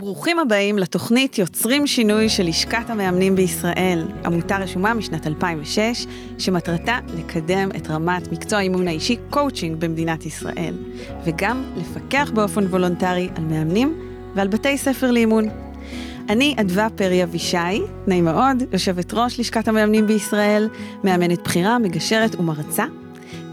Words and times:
ברוכים 0.00 0.38
הבאים 0.38 0.78
לתוכנית 0.78 1.38
יוצרים 1.38 1.86
שינוי 1.86 2.28
של 2.28 2.46
לשכת 2.46 2.90
המאמנים 2.90 3.36
בישראל, 3.36 4.08
עמותה 4.24 4.56
רשומה 4.58 4.94
משנת 4.94 5.26
2006, 5.26 6.06
שמטרתה 6.38 6.98
לקדם 7.14 7.68
את 7.76 7.90
רמת 7.90 8.32
מקצוע 8.32 8.58
האימון 8.58 8.88
האישי 8.88 9.16
קואוצ'ינג 9.30 9.76
במדינת 9.80 10.26
ישראל, 10.26 10.74
וגם 11.24 11.64
לפקח 11.76 12.30
באופן 12.34 12.64
וולונטרי 12.64 13.28
על 13.36 13.44
מאמנים 13.44 14.00
ועל 14.34 14.48
בתי 14.48 14.78
ספר 14.78 15.10
לאימון. 15.10 15.48
אני 16.28 16.54
אדווה 16.60 16.88
פרי 16.96 17.22
אבישי, 17.22 17.82
נעים 18.06 18.24
מאוד, 18.24 18.62
יושבת 18.72 19.14
ראש 19.14 19.40
לשכת 19.40 19.68
המאמנים 19.68 20.06
בישראל, 20.06 20.68
מאמנת 21.04 21.42
בכירה, 21.42 21.78
מגשרת 21.78 22.34
ומרצה. 22.34 22.84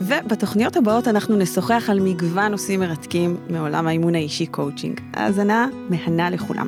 ובתוכניות 0.01 0.77
הבאות 0.77 1.07
אנחנו 1.07 1.35
נשוחח 1.35 1.89
על 1.89 1.99
מגוון 1.99 2.51
נושאים 2.51 2.79
מרתקים 2.79 3.37
מעולם 3.49 3.87
האימון 3.87 4.15
האישי 4.15 4.45
קואוצ'ינג. 4.45 5.01
האזנה 5.13 5.67
מהנה 5.89 6.29
לכולם. 6.29 6.67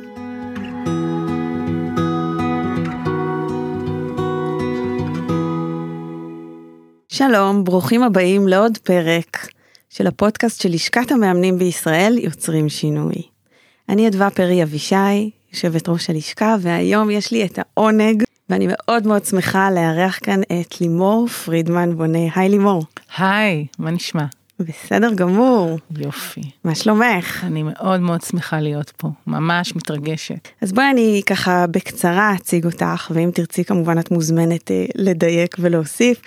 שלום, 7.08 7.64
ברוכים 7.64 8.02
הבאים 8.02 8.48
לעוד 8.48 8.78
פרק 8.78 9.48
של 9.90 10.06
הפודקאסט 10.06 10.62
של 10.62 10.68
לשכת 10.68 11.12
המאמנים 11.12 11.58
בישראל 11.58 12.18
יוצרים 12.18 12.68
שינוי. 12.68 13.22
אני 13.88 14.08
אדווה 14.08 14.30
פרי 14.30 14.62
אבישי, 14.62 15.30
יושבת 15.52 15.88
ראש 15.88 16.10
הלשכה, 16.10 16.56
והיום 16.60 17.10
יש 17.10 17.32
לי 17.32 17.44
את 17.44 17.58
העונג, 17.58 18.22
ואני 18.50 18.66
מאוד 18.68 19.06
מאוד 19.06 19.24
שמחה 19.24 19.70
לארח 19.70 20.18
כאן 20.22 20.40
את 20.42 20.80
לימור 20.80 21.28
פרידמן 21.28 21.96
בונה. 21.96 22.18
היי 22.34 22.48
לימור. 22.48 22.84
היי, 23.18 23.66
מה 23.78 23.90
נשמע? 23.90 24.24
בסדר 24.60 25.14
גמור. 25.14 25.78
יופי. 25.98 26.40
מה 26.64 26.74
שלומך? 26.74 27.44
אני 27.44 27.62
מאוד 27.62 28.00
מאוד 28.00 28.22
שמחה 28.22 28.60
להיות 28.60 28.92
פה, 28.96 29.08
ממש 29.26 29.76
מתרגשת. 29.76 30.48
אז 30.60 30.72
בואי 30.72 30.90
אני 30.90 31.22
ככה 31.26 31.66
בקצרה 31.66 32.34
אציג 32.34 32.64
אותך, 32.64 33.10
ואם 33.14 33.30
תרצי 33.34 33.64
כמובן 33.64 33.98
את 33.98 34.10
מוזמנת 34.10 34.70
אה, 34.70 34.84
לדייק 34.94 35.56
ולהוסיף. 35.58 36.20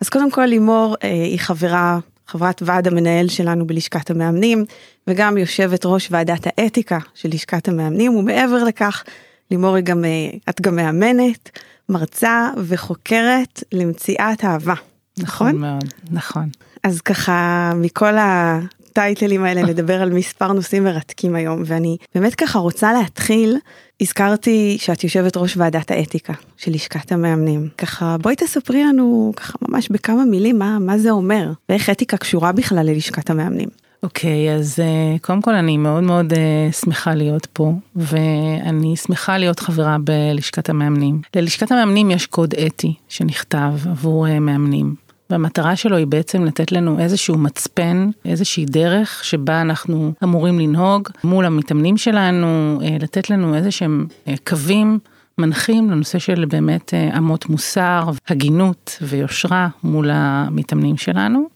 אז 0.00 0.08
קודם 0.08 0.30
כל 0.30 0.44
לימור 0.44 0.96
אה, 1.04 1.08
היא 1.10 1.38
חברה, 1.38 1.98
חברת 2.26 2.62
ועד 2.66 2.86
המנהל 2.86 3.28
שלנו 3.28 3.66
בלשכת 3.66 4.10
המאמנים, 4.10 4.64
וגם 5.06 5.38
יושבת 5.38 5.86
ראש 5.86 6.08
ועדת 6.10 6.46
האתיקה 6.46 6.98
של 7.14 7.28
לשכת 7.28 7.68
המאמנים, 7.68 8.16
ומעבר 8.16 8.64
לכך, 8.64 9.04
לימור 9.50 9.74
היא 9.74 9.84
גם, 9.84 10.04
אה, 10.04 10.30
את 10.48 10.60
גם 10.60 10.76
מאמנת, 10.76 11.50
מרצה 11.88 12.50
וחוקרת 12.56 13.64
למציאת 13.72 14.44
אהבה. 14.44 14.74
נכון? 15.18 15.48
נכון 15.48 15.60
מאוד, 15.60 15.84
נכון. 16.10 16.48
אז 16.82 17.00
ככה 17.00 17.72
מכל 17.76 18.14
הטייטלים 18.18 19.44
האלה 19.44 19.62
נדבר 19.62 20.02
על 20.02 20.12
מספר 20.12 20.52
נושאים 20.52 20.84
מרתקים 20.84 21.34
היום 21.34 21.62
ואני 21.66 21.96
באמת 22.14 22.34
ככה 22.34 22.58
רוצה 22.58 22.92
להתחיל 22.92 23.56
הזכרתי 24.00 24.76
שאת 24.80 25.04
יושבת 25.04 25.36
ראש 25.36 25.56
ועדת 25.56 25.90
האתיקה 25.90 26.32
של 26.56 26.72
לשכת 26.72 27.12
המאמנים 27.12 27.68
ככה 27.78 28.16
בואי 28.20 28.36
תספרי 28.36 28.84
לנו 28.84 29.32
ככה 29.36 29.58
ממש 29.68 29.88
בכמה 29.88 30.24
מילים 30.24 30.58
מה 30.58 30.78
מה 30.78 30.98
זה 30.98 31.10
אומר 31.10 31.52
ואיך 31.68 31.90
אתיקה 31.90 32.16
קשורה 32.16 32.52
בכלל 32.52 32.86
ללשכת 32.86 33.30
המאמנים. 33.30 33.68
אוקיי, 34.02 34.48
okay, 34.48 34.58
אז 34.58 34.78
uh, 34.78 35.20
קודם 35.20 35.42
כל 35.42 35.54
אני 35.54 35.76
מאוד 35.76 36.02
מאוד 36.02 36.32
uh, 36.32 36.36
שמחה 36.72 37.14
להיות 37.14 37.46
פה, 37.52 37.72
ואני 37.96 38.96
שמחה 38.96 39.38
להיות 39.38 39.60
חברה 39.60 39.96
בלשכת 39.98 40.68
המאמנים. 40.68 41.20
ללשכת 41.36 41.72
המאמנים 41.72 42.10
יש 42.10 42.26
קוד 42.26 42.54
אתי 42.66 42.94
שנכתב 43.08 43.72
עבור 43.90 44.26
uh, 44.26 44.30
מאמנים. 44.40 44.94
והמטרה 45.30 45.76
שלו 45.76 45.96
היא 45.96 46.06
בעצם 46.06 46.44
לתת 46.44 46.72
לנו 46.72 46.98
איזשהו 46.98 47.38
מצפן, 47.38 48.10
איזושהי 48.24 48.64
דרך 48.64 49.24
שבה 49.24 49.60
אנחנו 49.60 50.12
אמורים 50.24 50.58
לנהוג 50.58 51.08
מול 51.24 51.44
המתאמנים 51.44 51.96
שלנו, 51.96 52.80
לתת 53.00 53.30
לנו 53.30 53.54
איזה 53.54 53.70
שהם 53.70 54.06
קווים 54.44 54.98
מנחים 55.38 55.90
לנושא 55.90 56.18
של 56.18 56.44
באמת 56.44 56.94
אמות 57.18 57.48
מוסר, 57.48 58.10
הגינות 58.28 58.98
ויושרה 59.02 59.68
מול 59.84 60.10
המתאמנים 60.12 60.96
שלנו. 60.96 61.51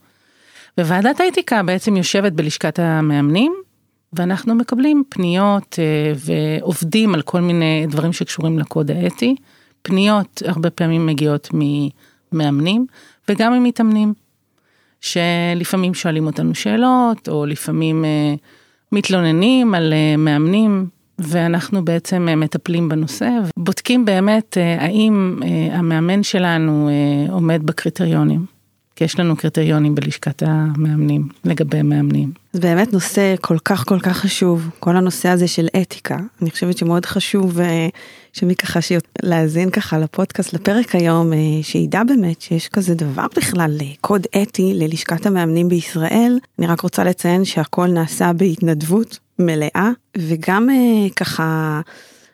וועדת 0.79 1.19
האתיקה 1.19 1.63
בעצם 1.63 1.97
יושבת 1.97 2.31
בלשכת 2.31 2.79
המאמנים, 2.79 3.53
ואנחנו 4.13 4.55
מקבלים 4.55 5.03
פניות 5.09 5.79
ועובדים 6.15 7.13
על 7.13 7.21
כל 7.21 7.41
מיני 7.41 7.85
דברים 7.89 8.13
שקשורים 8.13 8.59
לקוד 8.59 8.91
האתי. 8.91 9.35
פניות 9.81 10.41
הרבה 10.45 10.69
פעמים 10.69 11.05
מגיעות 11.05 11.49
ממאמנים 11.53 12.85
וגם 13.29 13.53
ממתאמנים, 13.53 14.13
שלפעמים 15.01 15.93
שואלים 15.93 16.25
אותנו 16.25 16.55
שאלות, 16.55 17.29
או 17.29 17.45
לפעמים 17.45 18.05
מתלוננים 18.91 19.75
על 19.75 19.93
מאמנים, 20.17 20.87
ואנחנו 21.19 21.85
בעצם 21.85 22.27
מטפלים 22.37 22.89
בנושא, 22.89 23.29
ובודקים 23.57 24.05
באמת 24.05 24.57
האם 24.79 25.39
המאמן 25.71 26.23
שלנו 26.23 26.89
עומד 27.29 27.61
בקריטריונים. 27.65 28.56
כי 28.97 29.03
יש 29.03 29.19
לנו 29.19 29.35
קריטריונים 29.35 29.95
בלשכת 29.95 30.43
המאמנים 30.45 31.27
לגבי 31.45 31.81
מאמנים. 31.81 32.31
זה 32.53 32.61
באמת 32.61 32.93
נושא 32.93 33.35
כל 33.41 33.57
כך 33.65 33.87
כל 33.87 33.99
כך 33.99 34.17
חשוב, 34.17 34.69
כל 34.79 34.95
הנושא 34.95 35.29
הזה 35.29 35.47
של 35.47 35.67
אתיקה. 35.81 36.17
אני 36.41 36.51
חושבת 36.51 36.77
שמאוד 36.77 37.05
חשוב 37.05 37.59
אה, 37.59 37.87
שמי 38.33 38.55
ככה 38.55 38.79
להאזין 39.23 39.69
ככה 39.69 39.99
לפודקאסט 39.99 40.53
לפרק 40.53 40.95
היום, 40.95 41.33
אה, 41.33 41.37
שידע 41.61 42.03
באמת 42.03 42.41
שיש 42.41 42.67
כזה 42.67 42.95
דבר 42.95 43.25
בכלל, 43.35 43.77
אה, 43.81 43.87
קוד 44.01 44.27
אתי 44.41 44.71
ללשכת 44.75 45.25
המאמנים 45.25 45.69
בישראל. 45.69 46.39
אני 46.59 46.67
רק 46.67 46.81
רוצה 46.81 47.03
לציין 47.03 47.45
שהכל 47.45 47.87
נעשה 47.87 48.33
בהתנדבות 48.33 49.19
מלאה, 49.39 49.89
וגם 50.17 50.69
ככה, 51.15 51.81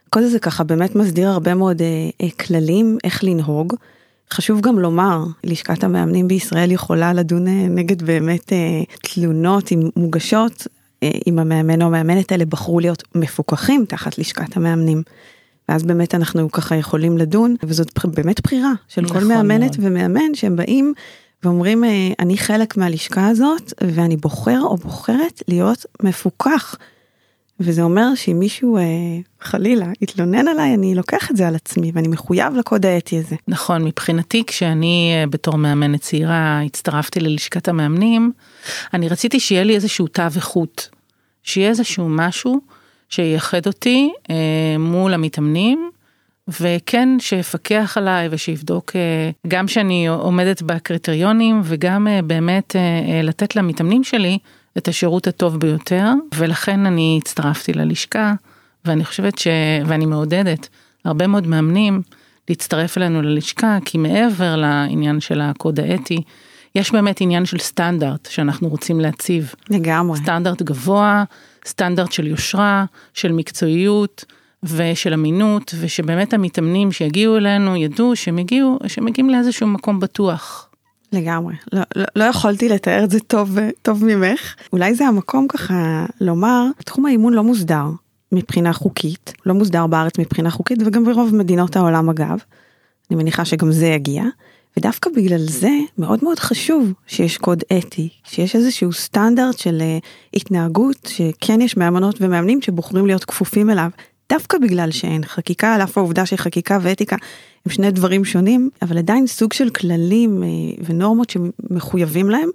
הקוד 0.07 0.23
הזה 0.23 0.39
ככה 0.39 0.63
באמת 0.63 0.95
מסדיר 0.95 1.29
הרבה 1.29 1.53
מאוד 1.53 1.81
כללים 2.39 2.97
איך 3.03 3.23
לנהוג. 3.23 3.73
חשוב 4.31 4.61
גם 4.61 4.79
לומר, 4.79 5.23
לשכת 5.43 5.83
המאמנים 5.83 6.27
בישראל 6.27 6.71
יכולה 6.71 7.13
לדון 7.13 7.47
אה, 7.47 7.67
נגד 7.69 8.01
באמת 8.01 8.53
אה, 8.53 8.83
תלונות 9.01 9.71
אם 9.71 9.89
מוגשות, 9.95 10.67
אה, 11.03 11.11
אם 11.27 11.39
המאמן 11.39 11.81
או 11.81 11.87
המאמנת 11.87 12.31
האלה 12.31 12.45
בחרו 12.45 12.79
להיות 12.79 13.03
מפוקחים 13.15 13.85
תחת 13.87 14.17
לשכת 14.17 14.57
המאמנים. 14.57 15.03
ואז 15.69 15.83
באמת 15.83 16.15
אנחנו 16.15 16.51
ככה 16.51 16.75
יכולים 16.75 17.17
לדון, 17.17 17.55
וזאת 17.63 18.05
באמת 18.05 18.41
בחירה 18.41 18.71
של 18.87 19.01
נכון 19.01 19.19
כל 19.19 19.25
מאמנת 19.27 19.79
מאוד. 19.79 19.91
ומאמן 19.91 20.33
שהם 20.35 20.55
באים 20.55 20.93
ואומרים, 21.43 21.83
אני 22.19 22.37
חלק 22.37 22.77
מהלשכה 22.77 23.27
הזאת, 23.27 23.73
ואני 23.83 24.17
בוחר 24.17 24.59
או 24.63 24.77
בוחרת 24.77 25.43
להיות 25.47 25.85
מפוקח 26.01 26.75
וזה 27.59 27.81
אומר 27.81 28.15
שאם 28.15 28.39
מישהו 28.39 28.77
אה, 28.77 28.83
חלילה 29.41 29.85
יתלונן 30.01 30.47
עליי 30.47 30.73
אני 30.73 30.95
לוקח 30.95 31.31
את 31.31 31.37
זה 31.37 31.47
על 31.47 31.55
עצמי 31.55 31.91
ואני 31.93 32.07
מחויב 32.07 32.55
לקוד 32.55 32.85
האתי 32.85 33.19
הזה. 33.19 33.35
נכון 33.47 33.83
מבחינתי 33.83 34.43
כשאני 34.47 35.11
אה, 35.15 35.27
בתור 35.27 35.57
מאמנת 35.57 36.01
צעירה 36.01 36.61
הצטרפתי 36.61 37.19
ללשכת 37.19 37.67
המאמנים 37.67 38.31
אני 38.93 39.09
רציתי 39.09 39.39
שיהיה 39.39 39.63
לי 39.63 39.75
איזשהו 39.75 40.07
תו 40.07 40.23
איכות 40.35 40.89
שיהיה 41.43 41.69
איזשהו 41.69 42.09
משהו 42.09 42.61
שייחד 43.09 43.67
אותי 43.67 44.11
אה, 44.29 44.35
מול 44.79 45.13
המתאמנים 45.13 45.89
וכן 46.47 47.09
שיפקח 47.19 47.97
עליי 47.97 48.27
ושיבדוק 48.31 48.95
אה, 48.95 49.29
גם 49.47 49.67
שאני 49.67 50.07
עומדת 50.07 50.61
בקריטריונים 50.61 51.61
וגם 51.63 52.07
אה, 52.07 52.21
באמת 52.21 52.75
לתת 53.23 53.55
למתאמנים 53.55 54.03
שלי 54.03 54.37
את 54.77 54.87
השירות 54.87 55.27
הטוב 55.27 55.59
ביותר, 55.59 56.11
ולכן 56.35 56.85
אני 56.85 57.19
הצטרפתי 57.21 57.73
ללשכה, 57.73 58.33
ואני 58.85 59.05
חושבת 59.05 59.37
ש... 59.37 59.47
ואני 59.85 60.05
מעודדת 60.05 60.69
הרבה 61.05 61.27
מאוד 61.27 61.47
מאמנים 61.47 62.01
להצטרף 62.49 62.97
אלינו 62.97 63.21
ללשכה, 63.21 63.77
כי 63.85 63.97
מעבר 63.97 64.55
לעניין 64.55 65.19
של 65.19 65.41
הקוד 65.41 65.79
האתי, 65.79 66.21
יש 66.75 66.91
באמת 66.91 67.21
עניין 67.21 67.45
של 67.45 67.57
סטנדרט 67.57 68.27
שאנחנו 68.31 68.69
רוצים 68.69 68.99
להציב. 68.99 69.53
לגמרי. 69.69 70.17
סטנדרט 70.17 70.61
גבוה, 70.61 71.23
סטנדרט 71.67 72.11
של 72.11 72.27
יושרה, 72.27 72.85
של 73.13 73.31
מקצועיות. 73.31 74.25
ושל 74.63 75.13
אמינות 75.13 75.73
ושבאמת 75.79 76.33
המתאמנים 76.33 76.91
שיגיעו 76.91 77.37
אלינו 77.37 77.75
ידעו 77.75 78.15
שהם 78.15 78.37
הגיעו 78.37 78.79
שהם 78.87 79.05
מגיעים 79.05 79.29
לאיזשהו 79.29 79.67
מקום 79.67 79.99
בטוח 79.99 80.69
לגמרי, 81.13 81.55
לא, 81.73 81.81
לא, 81.95 82.05
לא 82.15 82.23
יכולתי 82.23 82.69
לתאר 82.69 83.03
את 83.03 83.11
זה 83.11 83.19
טוב, 83.19 83.57
טוב 83.81 84.05
ממך. 84.05 84.55
אולי 84.73 84.95
זה 84.95 85.07
המקום 85.07 85.47
ככה 85.47 86.05
לומר, 86.21 86.65
תחום 86.85 87.05
האימון 87.05 87.33
לא 87.33 87.43
מוסדר 87.43 87.85
מבחינה 88.31 88.73
חוקית, 88.73 89.33
לא 89.45 89.53
מוסדר 89.53 89.87
בארץ 89.87 90.19
מבחינה 90.19 90.51
חוקית 90.51 90.79
וגם 90.85 91.03
ברוב 91.05 91.35
מדינות 91.35 91.75
העולם 91.75 92.09
אגב. 92.09 92.37
אני 93.09 93.17
מניחה 93.17 93.45
שגם 93.45 93.71
זה 93.71 93.87
יגיע. 93.87 94.23
ודווקא 94.77 95.09
בגלל 95.15 95.39
זה 95.39 95.71
מאוד 95.97 96.19
מאוד 96.23 96.39
חשוב 96.39 96.93
שיש 97.07 97.37
קוד 97.37 97.63
אתי, 97.77 98.09
שיש 98.23 98.55
איזשהו 98.55 98.93
סטנדרט 98.93 99.57
של 99.57 99.81
uh, 99.81 100.05
התנהגות 100.33 101.09
שכן 101.09 101.61
יש 101.61 101.77
מאמנות 101.77 102.15
ומאמנים 102.21 102.61
שבוחרים 102.61 103.07
להיות 103.07 103.25
כפופים 103.25 103.69
אליו. 103.69 103.89
דווקא 104.29 104.57
בגלל 104.57 104.91
שאין 104.91 105.25
חקיקה, 105.25 105.73
על 105.75 105.81
אף 105.83 105.97
העובדה 105.97 106.25
שחקיקה 106.25 106.77
ואתיקה 106.81 107.15
הם 107.65 107.71
שני 107.71 107.91
דברים 107.91 108.25
שונים, 108.25 108.69
אבל 108.81 108.97
עדיין 108.97 109.27
סוג 109.27 109.53
של 109.53 109.69
כללים 109.69 110.43
אה, 110.43 110.47
ונורמות 110.85 111.29
שמחויבים 111.29 112.29
להם, 112.29 112.49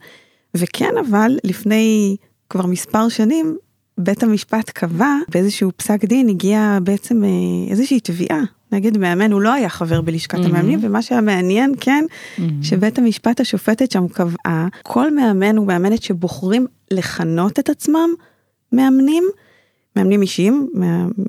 וכן 0.56 0.94
אבל 1.08 1.36
לפני 1.44 2.16
כבר 2.50 2.66
מספר 2.66 3.08
שנים 3.08 3.56
בית 3.98 4.22
המשפט 4.22 4.70
קבע 4.70 5.14
באיזשהו 5.28 5.70
פסק 5.76 6.04
דין 6.04 6.28
הגיע 6.28 6.78
בעצם 6.82 7.24
אה, 7.24 7.28
איזושהי 7.70 8.00
תביעה 8.00 8.40
נגד 8.72 8.98
מאמן 8.98 9.32
הוא 9.32 9.40
לא 9.40 9.52
היה 9.52 9.68
חבר 9.68 10.00
בלשכת 10.00 10.38
mm-hmm. 10.38 10.44
המאמנים 10.44 10.78
ומה 10.82 11.02
שהיה 11.02 11.20
מעניין 11.20 11.74
כן 11.80 12.04
mm-hmm. 12.08 12.42
שבית 12.62 12.98
המשפט 12.98 13.40
השופטת 13.40 13.90
שם 13.90 14.08
קבעה 14.08 14.68
כל 14.82 15.14
מאמן 15.14 15.58
ומאמנת 15.58 16.02
שבוחרים 16.02 16.66
לכנות 16.90 17.58
את 17.58 17.68
עצמם 17.70 18.08
מאמנים. 18.72 19.24
מאמנים 19.96 20.22
אישיים 20.22 20.70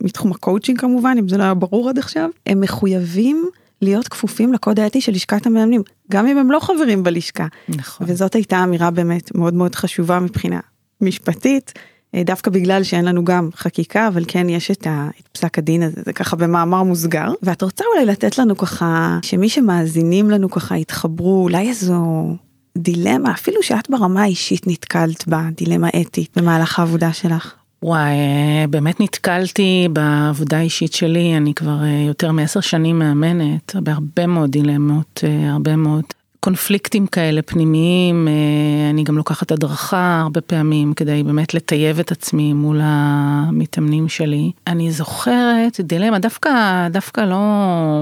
מתחום 0.04 0.32
הקואוצ'ינג 0.32 0.80
כמובן 0.80 1.16
אם 1.20 1.30
זה 1.30 1.38
לא 1.38 1.44
היה 1.44 1.54
ברור 1.54 1.90
עד 1.90 1.98
עכשיו 1.98 2.30
הם 2.48 2.62
מחויבים 2.62 3.50
להיות 3.82 4.08
כפופים 4.08 4.54
לקוד 4.54 4.80
האתי 4.80 5.02
של 5.02 5.12
לשכת 5.12 5.46
המאמנים 5.46 5.82
גם 6.12 6.28
אם 6.28 6.38
הם 6.38 6.52
לא 6.52 6.60
חברים 6.60 7.04
בלשכה. 7.04 7.48
נכון. 7.70 8.08
וזאת 8.10 8.36
הייתה 8.36 8.64
אמירה 8.64 8.92
באמת 8.92 9.36
מאוד 9.36 9.54
מאוד 9.54 9.76
חשובה 9.76 10.20
מבחינה 10.20 10.60
משפטית 11.02 11.74
אה, 12.16 12.24
דווקא 12.24 12.52
בגלל 12.52 12.84
שאין 12.84 13.06
לנו 13.06 13.26
גם 13.26 13.50
חקיקה 13.56 14.08
אבל 14.08 14.24
כן 14.28 14.50
יש 14.50 14.72
את, 14.72 14.88
ה, 14.88 15.10
את 15.20 15.28
פסק 15.28 15.58
הדין 15.58 15.84
הזה 15.84 16.02
זה 16.06 16.14
ככה 16.14 16.36
במאמר 16.36 16.84
מוסגר 16.84 17.34
ואת 17.44 17.62
רוצה 17.62 17.84
אולי 17.94 18.06
לתת 18.06 18.38
לנו 18.38 18.58
ככה 18.58 19.20
שמי 19.22 19.50
שמאזינים 19.50 20.30
לנו 20.30 20.50
ככה 20.50 20.78
יתחברו 20.78 21.44
אולי 21.44 21.70
איזו 21.70 22.36
דילמה 22.78 23.32
אפילו 23.32 23.64
שאת 23.64 23.90
ברמה 23.90 24.22
האישית 24.22 24.68
נתקלת 24.68 25.28
בה 25.28 25.44
דילמה 25.58 25.90
אתית 26.02 26.38
במהלך 26.38 26.80
העבודה 26.80 27.14
שלך. 27.14 27.59
וואי, 27.84 28.12
אה, 28.12 28.66
באמת 28.70 29.00
נתקלתי 29.00 29.88
בעבודה 29.94 30.58
האישית 30.58 30.94
שלי, 30.94 31.38
אני 31.38 31.54
כבר 31.54 31.84
אה, 31.84 32.04
יותר 32.08 32.32
מעשר 32.32 32.60
שנים 32.60 33.00
מאמנת, 33.00 33.76
בהרבה 33.76 34.28
מאוד 34.28 34.52
דילמות, 34.52 35.24
הרבה 35.50 35.76
מאוד 35.76 36.04
קונפליקטים 36.40 37.08
כאלה 37.08 37.42
פנימיים, 37.42 38.28
אה, 38.28 38.90
אני 38.90 39.04
גם 39.04 39.18
לוקחת 39.18 39.52
הדרכה 39.52 40.20
הרבה 40.22 40.42
פעמים 40.42 40.94
כדי 40.94 41.24
באמת 41.24 41.54
לטייב 41.54 42.00
את 42.00 42.12
עצמי 42.12 42.54
מול 42.54 42.80
המתאמנים 42.84 44.10
שלי. 44.10 44.52
אני 44.68 44.92
זוכרת 44.92 45.80
דילמה 45.80 46.20
דווקא, 46.20 46.88
דווקא 46.92 47.22
לא 47.22 47.40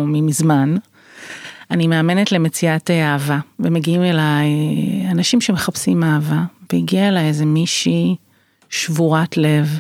ממזמן. 0.06 0.76
אני 1.72 1.88
מאמנת 1.88 2.32
למציאת 2.32 2.92
אהבה 2.92 3.40
ומגיעים 3.60 4.04
אליי 4.04 4.48
אנשים 5.12 5.42
שמחפשים 5.42 6.04
אהבה 6.04 6.44
והגיע 6.74 7.08
אליי 7.08 7.28
איזה 7.28 7.46
מישהי 7.46 8.16
שבורת 8.70 9.38
לב 9.38 9.80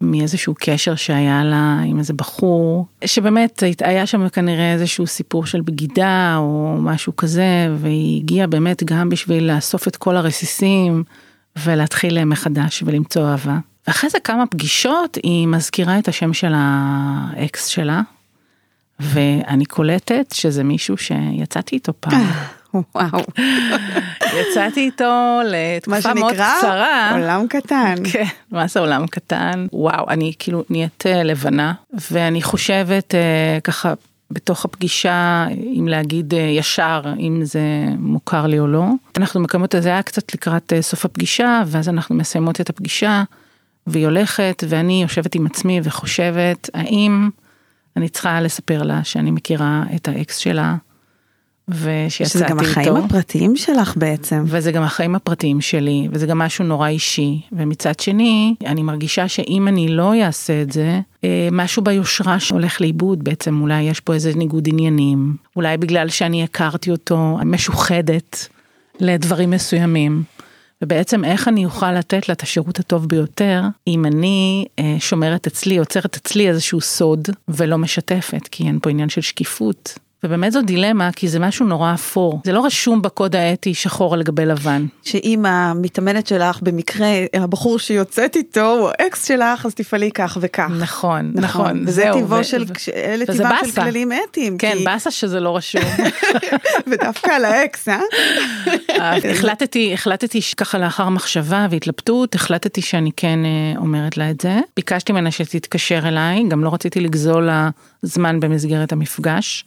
מאיזשהו 0.00 0.54
קשר 0.58 0.94
שהיה 0.94 1.44
לה 1.44 1.80
עם 1.86 1.98
איזה 1.98 2.12
בחור, 2.12 2.86
שבאמת 3.04 3.62
היה 3.80 4.06
שם 4.06 4.28
כנראה 4.28 4.72
איזשהו 4.72 5.06
סיפור 5.06 5.46
של 5.46 5.60
בגידה 5.60 6.34
או 6.36 6.76
משהו 6.80 7.16
כזה, 7.16 7.68
והיא 7.80 8.20
הגיעה 8.20 8.46
באמת 8.46 8.82
גם 8.82 9.08
בשביל 9.08 9.52
לאסוף 9.52 9.88
את 9.88 9.96
כל 9.96 10.16
הרסיסים 10.16 11.04
ולהתחיל 11.56 12.24
מחדש 12.24 12.82
ולמצוא 12.86 13.28
אהבה. 13.28 13.58
ואחרי 13.86 14.10
זה 14.10 14.18
כמה 14.24 14.46
פגישות 14.46 15.18
היא 15.22 15.46
מזכירה 15.46 15.98
את 15.98 16.08
השם 16.08 16.32
של 16.32 16.52
האקס 16.56 17.66
שלה, 17.66 18.00
ואני 19.00 19.64
קולטת 19.64 20.32
שזה 20.34 20.64
מישהו 20.64 20.96
שיצאתי 20.96 21.76
איתו 21.76 21.92
פעם. 22.00 22.26
וואו. 22.94 23.24
יצאתי 24.40 24.80
איתו 24.80 25.40
לתקופה 25.50 26.14
מאוד 26.14 26.34
קצרה. 26.34 27.10
עולם 27.14 27.46
קטן. 27.48 27.94
כן, 28.12 28.24
מה 28.50 28.66
זה 28.66 28.80
עולם 28.80 29.06
קטן? 29.06 29.66
וואו, 29.72 30.10
אני 30.10 30.32
כאילו 30.38 30.64
נהיית 30.70 31.04
אה, 31.06 31.22
לבנה, 31.22 31.72
ואני 32.10 32.42
חושבת 32.42 33.14
אה, 33.14 33.58
ככה 33.64 33.94
בתוך 34.30 34.64
הפגישה, 34.64 35.46
אם 35.50 35.88
להגיד 35.88 36.34
אה, 36.34 36.40
ישר, 36.40 37.02
אם 37.18 37.40
זה 37.44 37.60
מוכר 37.98 38.46
לי 38.46 38.58
או 38.58 38.66
לא. 38.66 38.84
אנחנו 39.16 39.40
מקיימות 39.40 39.74
את 39.74 39.82
זה 39.82 39.88
היה 39.88 40.02
קצת 40.02 40.34
לקראת 40.34 40.72
סוף 40.80 41.04
הפגישה, 41.04 41.62
ואז 41.66 41.88
אנחנו 41.88 42.14
מסיימות 42.14 42.60
את 42.60 42.70
הפגישה, 42.70 43.22
והיא 43.86 44.04
הולכת, 44.04 44.64
ואני 44.68 45.02
יושבת 45.02 45.34
עם 45.34 45.46
עצמי 45.46 45.80
וחושבת, 45.84 46.70
האם 46.74 47.30
אני 47.96 48.08
צריכה 48.08 48.40
לספר 48.40 48.82
לה 48.82 49.04
שאני 49.04 49.30
מכירה 49.30 49.82
את 49.96 50.08
האקס 50.08 50.36
שלה. 50.36 50.74
ושיצאתי 51.68 52.24
איתו. 52.24 52.30
שזה 52.30 52.44
גם 52.48 52.58
החיים 52.58 52.96
איתו. 52.96 53.06
הפרטיים 53.06 53.56
שלך 53.56 53.96
בעצם. 53.96 54.44
וזה 54.46 54.72
גם 54.72 54.82
החיים 54.82 55.14
הפרטיים 55.14 55.60
שלי, 55.60 56.08
וזה 56.12 56.26
גם 56.26 56.38
משהו 56.38 56.64
נורא 56.64 56.88
אישי. 56.88 57.40
ומצד 57.52 58.00
שני, 58.00 58.54
אני 58.66 58.82
מרגישה 58.82 59.28
שאם 59.28 59.68
אני 59.68 59.88
לא 59.88 60.14
אעשה 60.22 60.62
את 60.62 60.72
זה, 60.72 61.00
אה, 61.24 61.48
משהו 61.52 61.84
ביושרה 61.84 62.40
שהולך 62.40 62.80
לאיבוד 62.80 63.24
בעצם, 63.24 63.60
אולי 63.60 63.82
יש 63.82 64.00
פה 64.00 64.14
איזה 64.14 64.32
ניגוד 64.34 64.68
עניינים, 64.68 65.36
אולי 65.56 65.76
בגלל 65.76 66.08
שאני 66.08 66.44
הכרתי 66.44 66.90
אותו 66.90 67.38
משוחדת 67.44 68.48
לדברים 69.00 69.50
מסוימים. 69.50 70.22
ובעצם 70.82 71.24
איך 71.24 71.48
אני 71.48 71.64
אוכל 71.64 71.92
לתת 71.92 72.28
לה 72.28 72.32
את 72.34 72.42
השירות 72.42 72.78
הטוב 72.78 73.08
ביותר 73.08 73.62
אם 73.86 74.04
אני 74.04 74.66
אה, 74.78 74.96
שומרת 74.98 75.46
אצלי, 75.46 75.78
עוצרת 75.78 76.16
אצלי 76.16 76.48
איזשהו 76.48 76.80
סוד 76.80 77.28
ולא 77.48 77.78
משתפת, 77.78 78.48
כי 78.50 78.64
אין 78.64 78.78
פה 78.82 78.90
עניין 78.90 79.08
של 79.08 79.20
שקיפות. 79.20 79.98
ובאמת 80.24 80.52
זו 80.52 80.62
דילמה 80.62 81.12
כי 81.12 81.28
זה 81.28 81.38
משהו 81.38 81.66
נורא 81.66 81.94
אפור 81.94 82.40
זה 82.44 82.52
לא 82.52 82.64
רשום 82.64 83.02
בקוד 83.02 83.36
האתי 83.36 83.74
שחור 83.74 84.14
על 84.14 84.22
גבי 84.22 84.46
לבן. 84.46 84.86
שאם 85.02 85.46
המתאמנת 85.46 86.26
שלך 86.26 86.58
במקרה 86.62 87.08
הבחור 87.34 87.78
שיוצאת 87.78 88.36
איתו 88.36 88.72
הוא 88.72 88.90
אקס 89.06 89.28
שלך 89.28 89.66
אז 89.66 89.74
תפעלי 89.74 90.10
כך 90.10 90.38
וכך. 90.40 90.70
נכון 90.78 91.14
נכון, 91.34 91.44
נכון. 91.44 91.86
זה 91.86 92.10
טיבו 92.12 92.44
של 92.44 92.64
אלה 92.94 93.26
טיבם 93.26 93.56
של 93.64 93.80
כללים 93.80 94.10
אתיים. 94.12 94.58
כן 94.58 94.74
כי... 94.78 94.84
באסה 94.84 95.10
שזה 95.10 95.40
לא 95.40 95.56
רשום. 95.56 95.82
ודווקא 96.86 97.30
על 97.30 97.44
האקס 97.44 97.88
אה? 97.88 98.00
החלטתי 99.30 99.94
החלטתי 99.94 100.40
ככה 100.56 100.78
לאחר 100.78 101.08
מחשבה 101.08 101.66
והתלבטות 101.70 102.34
החלטתי 102.34 102.82
שאני 102.82 103.10
כן 103.16 103.38
אה, 103.44 103.78
אומרת 103.78 104.16
לה 104.16 104.30
את 104.30 104.40
זה 104.40 104.60
ביקשתי 104.76 105.12
ממנה 105.12 105.30
שתתקשר 105.30 106.08
אליי 106.08 106.48
גם 106.48 106.64
לא 106.64 106.74
רציתי 106.74 107.00
לגזול 107.00 107.44
לה 107.44 107.70
זמן 108.02 108.40
במסגרת 108.40 108.92
המפגש. 108.92 109.64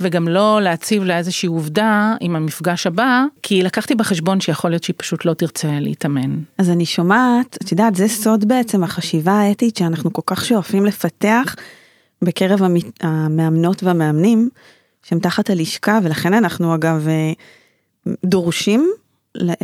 וגם 0.00 0.28
לא 0.28 0.60
להציב 0.62 1.04
לה 1.04 1.18
איזושהי 1.18 1.46
עובדה 1.46 2.14
עם 2.20 2.36
המפגש 2.36 2.86
הבא, 2.86 3.24
כי 3.42 3.62
לקחתי 3.62 3.94
בחשבון 3.94 4.40
שיכול 4.40 4.70
להיות 4.70 4.84
שהיא 4.84 4.94
פשוט 4.96 5.24
לא 5.24 5.34
תרצה 5.34 5.68
להתאמן. 5.80 6.38
אז 6.58 6.70
אני 6.70 6.86
שומעת, 6.86 7.58
את 7.62 7.72
יודעת, 7.72 7.94
זה 7.94 8.08
סוד 8.08 8.48
בעצם 8.48 8.84
החשיבה 8.84 9.32
האתית 9.32 9.76
שאנחנו 9.76 10.12
כל 10.12 10.22
כך 10.26 10.44
שואפים 10.44 10.86
לפתח 10.86 11.54
בקרב 12.22 12.60
המאמנות 13.00 13.82
והמאמנים 13.82 14.48
שהם 15.02 15.18
תחת 15.18 15.50
הלשכה, 15.50 15.98
ולכן 16.02 16.34
אנחנו 16.34 16.74
אגב 16.74 17.08
אה, 17.08 17.32
דורשים 18.24 18.90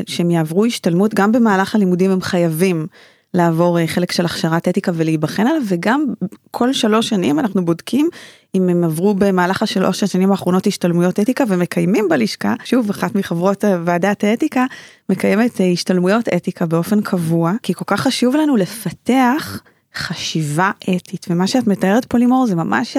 שהם 0.06 0.31
יעברו 0.31 0.64
השתלמות 0.64 1.14
גם 1.14 1.32
במהלך 1.32 1.75
הלימודים 1.75 2.11
הם 2.11 2.20
חייבים 2.20 2.87
לעבור 3.35 3.79
אה, 3.79 3.87
חלק 3.87 4.13
של 4.13 4.25
הכשרת 4.25 4.69
אתיקה 4.69 4.93
ולהיבחן 4.95 5.47
עליו 5.47 5.63
וגם 5.69 6.05
כל 6.51 6.73
שלוש 6.73 7.09
שנים 7.09 7.39
אנחנו 7.39 7.65
בודקים 7.65 8.09
אם 8.55 8.69
הם 8.69 8.85
עברו 8.85 9.14
במהלך 9.14 9.62
השלוש 9.62 10.03
השנים 10.03 10.31
האחרונות 10.31 10.67
השתלמויות 10.67 11.21
אתיקה 11.21 11.45
ומקיימים 11.49 12.09
בלשכה 12.09 12.55
שוב 12.64 12.91
אחת 12.91 13.14
מחברות 13.14 13.64
ועדת 13.85 14.25
האתיקה 14.25 14.64
מקיימת 15.09 15.61
אה, 15.61 15.67
השתלמויות 15.67 16.29
אתיקה 16.29 16.67
באופן 16.67 17.00
קבוע 17.00 17.53
כי 17.62 17.75
כל 17.75 17.85
כך 17.87 18.00
חשוב 18.00 18.37
לנו 18.37 18.57
לפתח 18.57 19.61
חשיבה 19.95 20.71
אתית 20.97 21.26
ומה 21.31 21.47
שאת 21.47 21.67
מתארת 21.67 22.05
פה 22.05 22.19
לימור 22.19 22.47
זה 22.47 22.55
ממש 22.55 22.97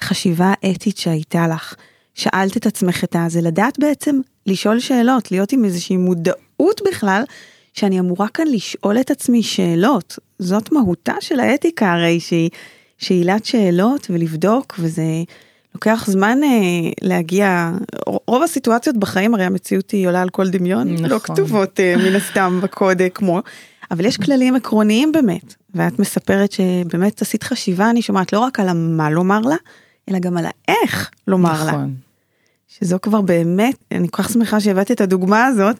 החשיבה 0.00 0.52
האתית 0.62 0.96
שהייתה 0.96 1.48
לך. 1.48 1.74
שאלת 2.14 2.56
את 2.56 2.66
עצמך 2.66 3.04
את 3.04 3.16
הזה 3.18 3.40
לדעת 3.40 3.78
בעצם 3.78 4.20
לשאול 4.46 4.80
שאלות 4.80 5.30
להיות 5.30 5.52
עם 5.52 5.64
איזושהי 5.64 5.96
מודעות 5.96 6.80
בכלל 6.88 7.22
שאני 7.72 8.00
אמורה 8.00 8.28
כאן 8.28 8.46
לשאול 8.46 9.00
את 9.00 9.10
עצמי 9.10 9.42
שאלות. 9.42 10.18
זאת 10.38 10.72
מהותה 10.72 11.14
של 11.20 11.40
האתיקה 11.40 11.92
הרי 11.92 12.20
שהיא 12.20 12.50
שאלת 12.98 13.44
שאלות 13.44 14.06
ולבדוק 14.10 14.74
וזה 14.78 15.02
לוקח 15.74 16.04
זמן 16.06 16.38
אה, 16.42 16.48
להגיע, 17.00 17.72
רוב 18.06 18.42
הסיטואציות 18.42 18.96
בחיים 18.96 19.34
הרי 19.34 19.44
המציאות 19.44 19.90
היא 19.90 20.08
עולה 20.08 20.22
על 20.22 20.28
כל 20.28 20.48
דמיון, 20.48 20.88
לא 20.88 20.94
נכון. 20.94 21.10
לא 21.10 21.18
כתובות 21.18 21.80
אה, 21.80 21.94
מן 21.96 22.16
הסתם 22.16 22.60
בקוד 22.62 23.02
אה, 23.02 23.08
כמו, 23.08 23.40
אבל 23.90 24.04
יש 24.04 24.16
כללים 24.16 24.56
עקרוניים 24.56 25.12
באמת, 25.12 25.54
ואת 25.74 25.98
מספרת 25.98 26.52
שבאמת 26.52 27.22
עשית 27.22 27.42
חשיבה, 27.42 27.90
אני 27.90 28.02
שומעת 28.02 28.32
לא 28.32 28.38
רק 28.38 28.60
על 28.60 28.68
המה 28.68 29.10
לומר 29.10 29.40
לה, 29.40 29.56
אלא 30.08 30.18
גם 30.18 30.36
על 30.36 30.44
האיך 30.46 31.10
לומר 31.26 31.52
נכון. 31.52 31.80
לה. 31.80 31.86
שזו 32.68 32.98
כבר 33.02 33.20
באמת, 33.20 33.74
אני 33.90 34.08
כל 34.10 34.22
כך 34.22 34.30
שמחה 34.30 34.60
שהבאת 34.60 34.90
את 34.90 35.00
הדוגמה 35.00 35.46
הזאת, 35.46 35.76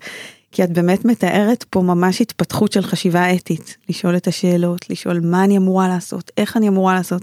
כי 0.52 0.64
את 0.64 0.70
באמת 0.70 1.04
מתארת 1.04 1.64
פה 1.70 1.80
ממש 1.80 2.20
התפתחות 2.20 2.72
של 2.72 2.82
חשיבה 2.82 3.34
אתית, 3.34 3.76
לשאול 3.88 4.16
את 4.16 4.26
השאלות, 4.26 4.90
לשאול 4.90 5.20
מה 5.20 5.44
אני 5.44 5.56
אמורה 5.56 5.88
לעשות, 5.88 6.30
איך 6.36 6.56
אני 6.56 6.68
אמורה 6.68 6.94
לעשות. 6.94 7.22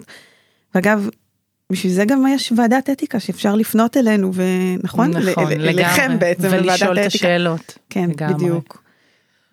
ואגב, 0.76 1.10
בשביל 1.72 1.92
זה 1.94 2.06
גם 2.06 2.26
יש 2.28 2.54
ועדת 2.56 2.90
אתיקה 2.90 3.20
שאפשר 3.20 3.56
לפנות 3.56 3.98
אלינו 3.98 4.32
ונכון? 4.34 5.10
נכון, 5.10 5.48
לגמרי. 5.48 5.70
אליכם 5.70 6.20
בעצם, 6.20 6.48
ולשאול 6.52 7.00
את 7.00 7.06
השאלות. 7.06 7.78
כן, 7.90 8.10
לגמרי. 8.10 8.34
בדיוק. 8.34 8.84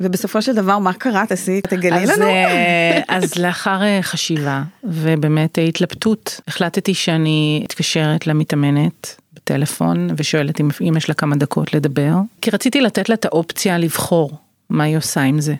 ובסופו 0.00 0.42
של 0.42 0.54
דבר 0.54 0.78
מה 0.78 0.92
קרה 0.92 1.26
תעשי 1.26 1.60
תגלי 1.60 2.06
לנו. 2.06 2.26
אה, 2.26 3.00
אז 3.08 3.38
לאחר 3.38 3.82
אה, 3.82 3.98
חשיבה 4.02 4.62
ובאמת 4.84 5.58
התלבטות 5.68 6.40
החלטתי 6.48 6.94
שאני 6.94 7.60
מתקשרת 7.64 8.26
למתאמנת 8.26 9.20
בטלפון 9.46 10.08
ושואלת 10.16 10.60
אם, 10.60 10.68
אם 10.88 10.96
יש 10.96 11.08
לה 11.08 11.14
כמה 11.14 11.36
דקות 11.36 11.74
לדבר, 11.74 12.14
כי 12.40 12.50
רציתי 12.50 12.80
לתת 12.80 13.08
לה 13.08 13.14
את 13.14 13.24
האופציה 13.24 13.78
לבחור 13.78 14.30
מה 14.70 14.84
היא 14.84 14.96
עושה 14.96 15.20
עם 15.20 15.40
זה. 15.40 15.54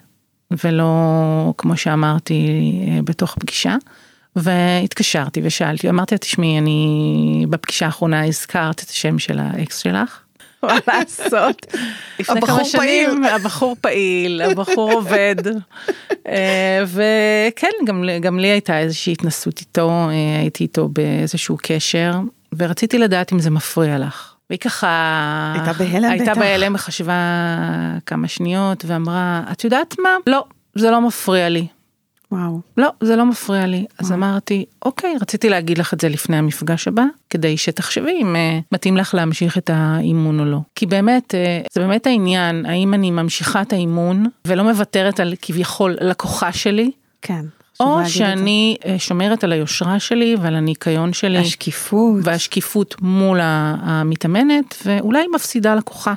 ולא 0.64 1.54
כמו 1.58 1.76
שאמרתי 1.76 2.48
אה, 2.88 3.02
בתוך 3.02 3.36
פגישה. 3.40 3.76
והתקשרתי 4.36 5.40
ושאלתי, 5.44 5.88
אמרתי 5.88 6.14
לה 6.14 6.18
תשמעי 6.18 6.58
אני 6.58 7.46
בפגישה 7.50 7.86
האחרונה 7.86 8.24
הזכרת 8.24 8.82
את 8.82 8.90
השם 8.90 9.18
של 9.18 9.38
האקס 9.38 9.78
שלך. 9.78 10.20
מה 10.62 10.78
לעשות? 10.88 11.66
לפני 12.18 12.40
כמה 12.40 12.64
שנים 12.64 13.24
הבחור 13.24 13.76
פעיל, 13.80 14.42
הבחור 14.42 14.92
עובד. 14.92 15.36
אה, 16.28 16.84
וכן, 16.86 17.70
גם, 17.86 18.04
גם 18.20 18.38
לי 18.38 18.48
הייתה 18.48 18.78
איזושהי 18.78 19.12
התנסות 19.12 19.60
איתו, 19.60 19.90
אה, 19.90 20.40
הייתי 20.40 20.64
איתו 20.64 20.88
באיזשהו 20.88 21.56
קשר, 21.62 22.12
ורציתי 22.58 22.98
לדעת 22.98 23.32
אם 23.32 23.38
זה 23.38 23.50
מפריע 23.50 23.98
לך. 23.98 24.36
והיא 24.50 24.60
ככה 24.60 25.52
הייתה 25.54 25.72
בהלם 25.72 26.10
הייתה 26.10 26.30
בטח. 26.30 26.40
בהלם 26.40 26.74
וחשבה 26.74 27.14
כמה 28.06 28.28
שניות 28.28 28.84
ואמרה 28.84 29.42
את 29.52 29.64
יודעת 29.64 29.94
מה 29.98 30.16
לא 30.26 30.44
זה 30.74 30.90
לא 30.90 31.00
מפריע 31.00 31.48
לי 31.48 31.66
וואו. 32.32 32.60
לא 32.76 32.88
זה 33.00 33.16
לא 33.16 33.26
מפריע 33.26 33.66
לי 33.66 33.86
אז 33.98 34.12
אמרתי 34.12 34.64
אוקיי 34.84 35.14
רציתי 35.20 35.48
להגיד 35.48 35.78
לך 35.78 35.94
את 35.94 36.00
זה 36.00 36.08
לפני 36.08 36.36
המפגש 36.36 36.88
הבא 36.88 37.04
כדי 37.30 37.56
שתחשבי 37.56 38.18
אם 38.22 38.36
אה, 38.36 38.58
מתאים 38.72 38.96
לך 38.96 39.14
להמשיך 39.14 39.58
את 39.58 39.70
האימון 39.72 40.40
או 40.40 40.44
לא 40.44 40.58
כי 40.74 40.86
באמת 40.86 41.34
אה, 41.34 41.60
זה 41.72 41.80
באמת 41.80 42.06
העניין 42.06 42.66
האם 42.66 42.94
אני 42.94 43.10
ממשיכה 43.10 43.62
את 43.62 43.72
האימון 43.72 44.26
ולא 44.44 44.64
מוותרת 44.64 45.20
על 45.20 45.34
כביכול 45.42 45.96
לקוחה 46.00 46.52
שלי 46.52 46.90
כן. 47.22 47.44
או 47.80 47.96
להגיד 47.96 48.06
את. 48.06 48.12
שאני 48.12 48.76
אה, 48.86 48.98
שומרת 48.98 49.44
על 49.44 49.52
היושרה 49.52 50.00
שלי 50.00 50.36
ועל 50.40 50.54
הניקיון 50.54 51.12
שלי 51.12 51.38
השקיפות. 51.38 52.20
והשקיפות 52.22 53.02
מול 53.02 53.38
המתאמנת 53.42 54.74
ואולי 54.86 55.26
מפסידה 55.34 55.74
לקוחה. 55.74 56.14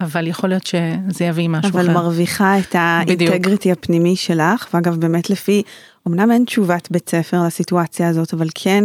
אבל 0.00 0.26
יכול 0.26 0.48
להיות 0.48 0.66
שזה 0.66 1.24
יביא 1.24 1.48
משהו 1.48 1.70
אבל 1.70 1.84
אחר. 1.84 1.92
מרוויחה 1.92 2.58
את 2.58 2.74
האינטגריטי 2.78 3.72
הפנימי 3.72 4.16
שלך, 4.16 4.68
ואגב 4.74 4.96
באמת 4.96 5.30
לפי, 5.30 5.62
אמנם 6.08 6.30
אין 6.30 6.44
תשובת 6.44 6.88
בית 6.90 7.08
ספר 7.08 7.42
לסיטואציה 7.46 8.08
הזאת, 8.08 8.34
אבל 8.34 8.48
כן 8.54 8.84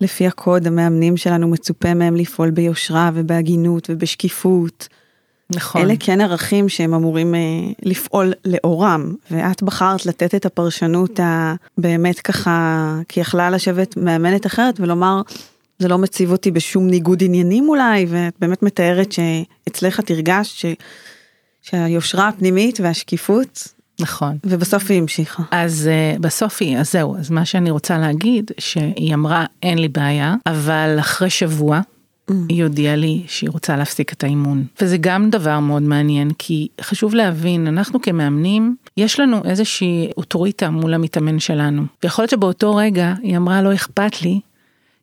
לפי 0.00 0.26
הקוד 0.26 0.66
המאמנים 0.66 1.16
שלנו 1.16 1.48
מצופה 1.48 1.94
מהם 1.94 2.16
לפעול 2.16 2.50
ביושרה 2.50 3.10
ובהגינות 3.14 3.90
ובשקיפות. 3.90 4.88
נכון. 5.50 5.82
אלה 5.82 5.94
כן 6.00 6.20
ערכים 6.20 6.68
שהם 6.68 6.94
אמורים 6.94 7.34
אה, 7.34 7.40
לפעול 7.82 8.32
לאורם, 8.44 9.14
ואת 9.30 9.62
בחרת 9.62 10.06
לתת 10.06 10.34
את 10.34 10.46
הפרשנות 10.46 11.20
הבאמת 11.22 12.20
ככה, 12.20 12.98
כי 13.08 13.20
יכלה 13.20 13.50
לשבת 13.50 13.96
מאמנת 13.96 14.46
אחרת 14.46 14.80
ולומר, 14.80 15.22
זה 15.78 15.88
לא 15.88 15.98
מציב 15.98 16.32
אותי 16.32 16.50
בשום 16.50 16.86
ניגוד 16.86 17.24
עניינים 17.24 17.68
אולי, 17.68 18.06
ואת 18.08 18.34
באמת 18.40 18.62
מתארת 18.62 19.12
שאצלך 19.12 20.00
את 20.00 20.10
הרגשת 20.10 20.56
ש... 20.56 20.66
שהיושרה 21.62 22.28
הפנימית 22.28 22.80
והשקיפות, 22.80 23.68
נכון. 24.00 24.38
ובסוף 24.44 24.90
היא 24.90 24.98
המשיכה. 24.98 25.42
אז 25.50 25.90
uh, 26.16 26.20
בסוף 26.20 26.56
היא, 26.60 26.78
אז 26.78 26.92
זהו, 26.92 27.16
אז 27.16 27.30
מה 27.30 27.44
שאני 27.44 27.70
רוצה 27.70 27.98
להגיד, 27.98 28.50
שהיא 28.58 29.14
אמרה 29.14 29.44
אין 29.62 29.78
לי 29.78 29.88
בעיה, 29.88 30.34
אבל 30.46 30.96
אחרי 31.00 31.30
שבוע 31.30 31.80
היא 32.48 32.62
הודיעה 32.62 32.96
לי 32.96 33.22
שהיא 33.26 33.50
רוצה 33.50 33.76
להפסיק 33.76 34.12
את 34.12 34.24
האימון. 34.24 34.64
וזה 34.80 34.96
גם 35.00 35.30
דבר 35.30 35.60
מאוד 35.60 35.82
מעניין, 35.82 36.30
כי 36.38 36.68
חשוב 36.80 37.14
להבין, 37.14 37.66
אנחנו 37.66 38.02
כמאמנים, 38.02 38.76
יש 38.96 39.20
לנו 39.20 39.44
איזושהי 39.44 40.10
אוטוריטה 40.16 40.70
מול 40.70 40.94
המתאמן 40.94 41.38
שלנו. 41.38 41.82
ויכול 42.02 42.22
להיות 42.22 42.30
שבאותו 42.30 42.76
רגע 42.76 43.14
היא 43.22 43.36
אמרה 43.36 43.62
לא 43.62 43.74
אכפת 43.74 44.22
לי, 44.22 44.40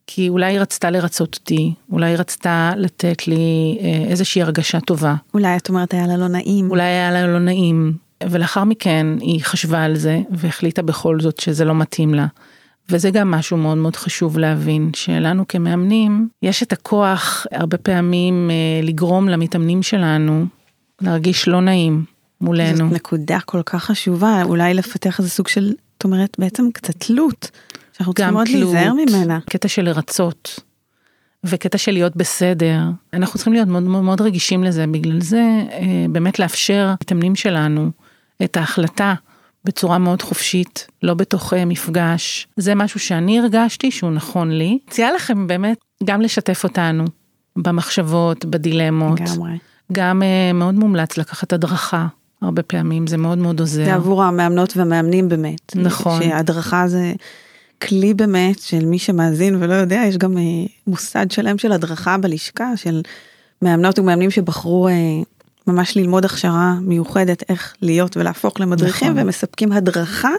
כי 0.07 0.29
אולי 0.29 0.45
היא 0.45 0.59
רצתה 0.59 0.89
לרצות 0.89 1.35
אותי, 1.35 1.73
אולי 1.91 2.05
היא 2.05 2.17
רצתה 2.17 2.71
לתת 2.77 3.27
לי 3.27 3.77
אה, 3.81 4.09
איזושהי 4.09 4.41
הרגשה 4.41 4.79
טובה. 4.79 5.15
אולי 5.33 5.57
את 5.57 5.69
אומרת 5.69 5.93
היה 5.93 6.07
לה 6.07 6.17
לא 6.17 6.27
נעים. 6.27 6.69
אולי 6.69 6.83
היה 6.83 7.11
לה 7.11 7.27
לא 7.27 7.39
נעים, 7.39 7.93
ולאחר 8.29 8.63
מכן 8.63 9.07
היא 9.19 9.43
חשבה 9.43 9.83
על 9.83 9.95
זה 9.95 10.21
והחליטה 10.29 10.81
בכל 10.81 11.19
זאת 11.19 11.39
שזה 11.39 11.65
לא 11.65 11.75
מתאים 11.75 12.13
לה. 12.13 12.25
וזה 12.91 13.09
גם 13.09 13.31
משהו 13.31 13.57
מאוד 13.57 13.77
מאוד 13.77 13.95
חשוב 13.95 14.37
להבין, 14.37 14.91
שלנו 14.95 15.47
כמאמנים, 15.47 16.29
יש 16.41 16.63
את 16.63 16.73
הכוח 16.73 17.45
הרבה 17.51 17.77
פעמים 17.77 18.49
אה, 18.51 18.85
לגרום 18.87 19.29
למתאמנים 19.29 19.83
שלנו 19.83 20.45
להרגיש 21.01 21.47
לא 21.47 21.61
נעים 21.61 22.05
מולנו. 22.41 22.77
זאת 22.77 22.91
נקודה 22.91 23.39
כל 23.45 23.61
כך 23.65 23.83
חשובה, 23.83 24.43
אולי 24.43 24.73
לפתח 24.73 25.19
איזה 25.19 25.29
סוג 25.29 25.47
של, 25.47 25.73
את 25.97 26.03
אומרת 26.03 26.35
בעצם 26.39 26.71
קצת 26.73 26.93
תלות, 26.97 27.51
שאנחנו 27.93 28.13
צריכים 28.13 28.33
מאוד 28.33 28.47
להיזהר 28.47 28.93
ממנה. 28.93 29.39
קטע 29.49 29.67
של 29.67 29.81
לרצות, 29.81 30.59
וקטע 31.43 31.77
של 31.77 31.91
להיות 31.91 32.15
בסדר. 32.15 32.79
אנחנו 33.13 33.35
צריכים 33.35 33.53
להיות 33.53 33.67
מאוד 33.67 33.83
מאוד, 33.83 34.03
מאוד 34.03 34.21
רגישים 34.21 34.63
לזה, 34.63 34.87
בגלל 34.87 35.21
זה 35.21 35.43
אה, 35.71 36.05
באמת 36.09 36.39
לאפשר 36.39 36.87
למתאמנים 36.87 37.35
שלנו 37.35 37.91
את 38.43 38.57
ההחלטה 38.57 39.13
בצורה 39.65 39.97
מאוד 39.97 40.21
חופשית, 40.21 40.87
לא 41.03 41.13
בתוך 41.13 41.53
אה, 41.53 41.65
מפגש. 41.65 42.47
זה 42.57 42.75
משהו 42.75 42.99
שאני 42.99 43.39
הרגשתי 43.39 43.91
שהוא 43.91 44.11
נכון 44.11 44.51
לי. 44.51 44.79
מציעה 44.87 45.11
לכם 45.11 45.47
באמת 45.47 45.77
גם 46.03 46.21
לשתף 46.21 46.63
אותנו 46.63 47.05
במחשבות, 47.55 48.45
בדילמות. 48.45 49.19
לגמרי. 49.19 49.51
גם 49.91 50.23
אה, 50.23 50.53
מאוד 50.53 50.75
מומלץ 50.75 51.17
לקחת 51.17 51.53
הדרכה. 51.53 52.07
הרבה 52.41 52.63
פעמים 52.63 53.07
זה 53.07 53.17
מאוד 53.17 53.37
מאוד 53.37 53.59
עוזר. 53.59 53.85
זה 53.85 53.93
עבור 53.93 54.23
המאמנות 54.23 54.77
והמאמנים 54.77 55.29
באמת. 55.29 55.75
נכון. 55.75 56.23
שהדרכה 56.23 56.87
זה 56.87 57.13
כלי 57.81 58.13
באמת 58.13 58.59
של 58.59 58.85
מי 58.85 58.99
שמאזין 58.99 59.55
ולא 59.59 59.73
יודע, 59.73 60.01
יש 60.07 60.17
גם 60.17 60.37
אה, 60.37 60.43
מוסד 60.87 61.31
שלם 61.31 61.57
של 61.57 61.71
הדרכה 61.71 62.17
בלשכה 62.17 62.77
של 62.77 63.01
מאמנות 63.61 63.99
ומאמנים 63.99 64.31
שבחרו 64.31 64.87
ממש 65.67 65.97
ללמוד 65.97 66.25
הכשרה 66.25 66.75
מיוחדת 66.81 67.43
איך 67.49 67.75
להיות 67.81 68.17
ולהפוך 68.17 68.59
למדריכים 68.59 69.11
נכון. 69.11 69.23
ומספקים 69.23 69.71
הדרכה 69.71 70.31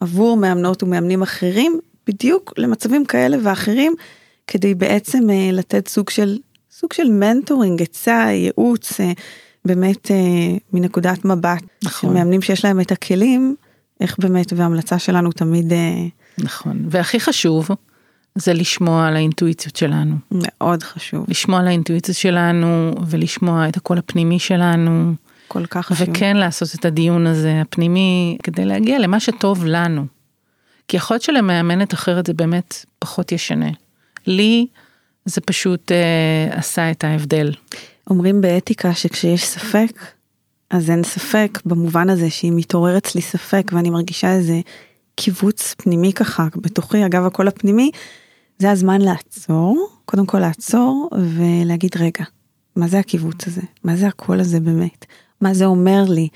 עבור 0.00 0.36
מאמנות 0.36 0.82
ומאמנים 0.82 1.22
אחרים 1.22 1.80
בדיוק 2.06 2.52
למצבים 2.56 3.04
כאלה 3.04 3.36
ואחרים 3.42 3.94
כדי 4.46 4.74
בעצם 4.74 5.30
אה, 5.30 5.50
לתת 5.52 5.88
סוג 5.88 6.10
של 6.10 6.38
סוג 6.70 6.92
של 6.92 7.10
מנטורינג 7.10 7.82
עצה 7.82 8.26
ייעוץ 8.30 9.00
אה, 9.00 9.12
באמת 9.64 10.10
אה, 10.10 10.16
מנקודת 10.72 11.24
מבט 11.24 11.62
נכון. 11.84 12.14
מאמנים 12.14 12.42
שיש 12.42 12.64
להם 12.64 12.80
את 12.80 12.92
הכלים 12.92 13.56
איך 14.00 14.18
באמת 14.18 14.52
והמלצה 14.56 14.98
שלנו 14.98 15.32
תמיד 15.32 15.72
נכון. 16.38 16.84
והכי 16.90 17.20
חשוב 17.20 17.70
זה 18.34 18.52
לשמוע 18.52 19.06
על 19.06 19.16
האינטואיציות 19.16 19.76
שלנו. 19.76 20.16
מאוד 20.30 20.82
חשוב 20.82 21.24
לשמוע 21.28 21.60
על 21.60 21.66
האינטואיציה 21.66 22.14
שלנו 22.14 22.94
ולשמוע 23.06 23.68
את 23.68 23.76
הקול 23.76 23.98
הפנימי 23.98 24.38
שלנו 24.38 25.14
כל 25.48 25.66
כך 25.66 25.86
חשוב. 25.86 26.08
וכן 26.10 26.36
לעשות 26.36 26.74
את 26.74 26.84
הדיון 26.84 27.26
הזה 27.26 27.60
הפנימי 27.60 28.38
כדי 28.42 28.64
להגיע 28.64 28.98
למה 28.98 29.20
שטוב 29.20 29.64
לנו. 29.64 30.06
כי 30.88 30.96
יכול 30.96 31.14
להיות 31.14 31.22
שלמאמנת 31.22 31.94
אחרת 31.94 32.26
זה 32.26 32.34
באמת 32.34 32.84
פחות 32.98 33.32
ישנה. 33.32 33.70
לי 34.26 34.66
זה 35.24 35.40
פשוט 35.40 35.92
אה, 35.92 36.58
עשה 36.58 36.90
את 36.90 37.04
ההבדל. 37.04 37.52
אומרים 38.10 38.40
באתיקה 38.40 38.94
שכשיש 38.94 39.44
ספק 39.44 39.92
אז 40.70 40.90
אין 40.90 41.02
ספק 41.02 41.58
במובן 41.64 42.10
הזה 42.10 42.30
שאם 42.30 42.56
מתעורר 42.56 42.98
אצלי 42.98 43.20
ספק 43.22 43.70
ואני 43.72 43.90
מרגישה 43.90 44.32
איזה 44.32 44.60
קיבוץ 45.20 45.74
פנימי 45.78 46.12
ככה 46.12 46.46
בתוכי 46.56 47.06
אגב 47.06 47.26
הקול 47.26 47.48
הפנימי 47.48 47.90
זה 48.58 48.70
הזמן 48.70 49.00
לעצור 49.00 49.88
קודם 50.04 50.26
כל 50.26 50.38
לעצור 50.38 51.10
ולהגיד 51.12 51.90
רגע 51.96 52.24
מה 52.76 52.88
זה 52.88 52.98
הקיבוץ 52.98 53.46
הזה? 53.46 53.60
מה 53.84 53.96
זה 53.96 54.06
הקול 54.06 54.40
הזה 54.40 54.60
באמת? 54.60 55.06
מה 55.40 55.54
זה 55.54 55.64
אומר 55.64 56.04
לי? 56.08 56.28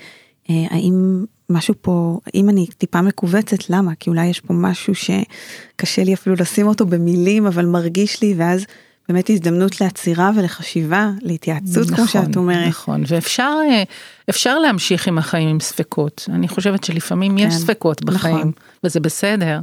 אה, 0.49 0.65
האם 0.69 1.25
משהו 1.49 1.73
פה 1.81 2.19
אם 2.35 2.49
אני 2.49 2.67
טיפה 2.77 3.01
מכווצת 3.01 3.69
למה? 3.69 3.95
כי 3.95 4.09
אולי 4.09 4.25
יש 4.25 4.39
פה 4.39 4.53
משהו 4.53 4.93
שקשה 4.95 6.03
לי 6.03 6.13
אפילו 6.13 6.35
לשים 6.39 6.67
אותו 6.67 6.85
במילים 6.85 7.45
אבל 7.45 7.65
מרגיש 7.65 8.21
לי 8.21 8.33
ואז 8.37 8.65
באמת 9.09 9.29
הזדמנות 9.29 9.81
לעצירה 9.81 10.31
ולחשיבה 10.35 11.11
להתייעצות 11.21 11.89
כמו 11.89 12.07
שאת 12.07 12.35
אומרת. 12.35 12.67
נכון, 12.67 13.03
ואפשר 13.07 13.53
אה, 13.69 13.83
אפשר 14.29 14.59
להמשיך 14.59 15.07
עם 15.07 15.17
החיים 15.17 15.49
עם 15.49 15.59
ספקות. 15.59 16.29
אני 16.33 16.47
חושבת 16.47 16.83
שלפעמים 16.83 17.37
יש 17.37 17.53
כן, 17.53 17.59
ספקות 17.59 18.05
בחיים, 18.05 18.37
נכון. 18.37 18.51
וזה 18.83 18.99
בסדר. 18.99 19.59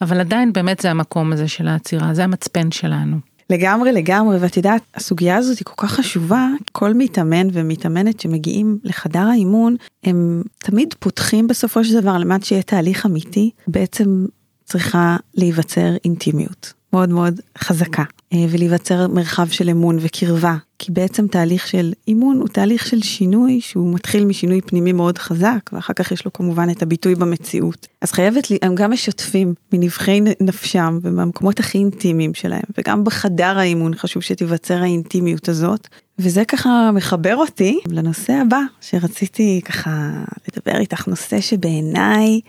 אבל 0.00 0.20
עדיין 0.20 0.52
באמת 0.52 0.80
זה 0.80 0.90
המקום 0.90 1.32
הזה 1.32 1.48
של 1.48 1.68
העצירה, 1.68 2.14
זה 2.14 2.24
המצפן 2.24 2.70
שלנו. 2.70 3.16
לגמרי 3.50 3.92
לגמרי 3.92 4.38
ואת 4.40 4.56
יודעת 4.56 4.82
הסוגיה 4.94 5.36
הזאת 5.36 5.58
היא 5.58 5.64
כל 5.64 5.86
כך 5.86 5.92
חשובה 5.92 6.48
כל 6.72 6.94
מתאמן 6.94 7.48
ומתאמנת 7.52 8.20
שמגיעים 8.20 8.78
לחדר 8.84 9.26
האימון 9.28 9.76
הם 10.04 10.42
תמיד 10.58 10.94
פותחים 10.98 11.46
בסופו 11.46 11.84
של 11.84 12.00
דבר 12.00 12.18
למד 12.18 12.42
שיהיה 12.42 12.62
תהליך 12.62 13.06
אמיתי 13.06 13.50
בעצם 13.66 14.26
צריכה 14.64 15.16
להיווצר 15.34 15.96
אינטימיות 16.04 16.72
מאוד 16.92 17.08
מאוד 17.08 17.40
חזקה 17.58 18.02
אה, 18.32 18.38
ולהיווצר 18.50 19.08
מרחב 19.08 19.48
של 19.48 19.70
אמון 19.70 19.98
וקרבה 20.00 20.56
כי 20.78 20.92
בעצם 20.92 21.26
תהליך 21.26 21.66
של 21.66 21.92
אימון 22.08 22.36
הוא 22.36 22.48
תהליך 22.48 22.86
של 22.86 23.02
שינוי 23.02 23.60
שהוא 23.60 23.94
מתחיל 23.94 24.24
משינוי 24.24 24.60
פנימי 24.60 24.92
מאוד 24.92 25.18
חזק 25.18 25.70
ואחר 25.72 25.92
כך 25.92 26.12
יש 26.12 26.24
לו 26.24 26.32
כמובן 26.32 26.70
את 26.70 26.82
הביטוי 26.82 27.14
במציאות 27.14 27.86
אז 28.00 28.12
חייבת 28.12 28.50
לי 28.50 28.58
הם 28.62 28.74
גם 28.74 28.90
משתפים 28.90 29.54
מנבחי 29.72 30.20
נפשם 30.40 30.98
ומהמקומות 31.02 31.60
הכי 31.60 31.78
אינטימיים 31.78 32.34
שלהם 32.34 32.62
וגם 32.78 33.04
בחדר 33.04 33.58
האימון 33.58 33.94
חשוב 33.94 34.22
שתיווצר 34.22 34.82
האינטימיות 34.82 35.48
הזאת 35.48 35.88
וזה 36.18 36.44
ככה 36.44 36.90
מחבר 36.94 37.36
אותי 37.36 37.80
לנושא 37.86 38.32
הבא 38.32 38.60
שרציתי 38.80 39.60
ככה 39.64 40.10
לדבר 40.48 40.78
איתך 40.78 41.08
נושא 41.08 41.40
שבעיניי. 41.40 42.40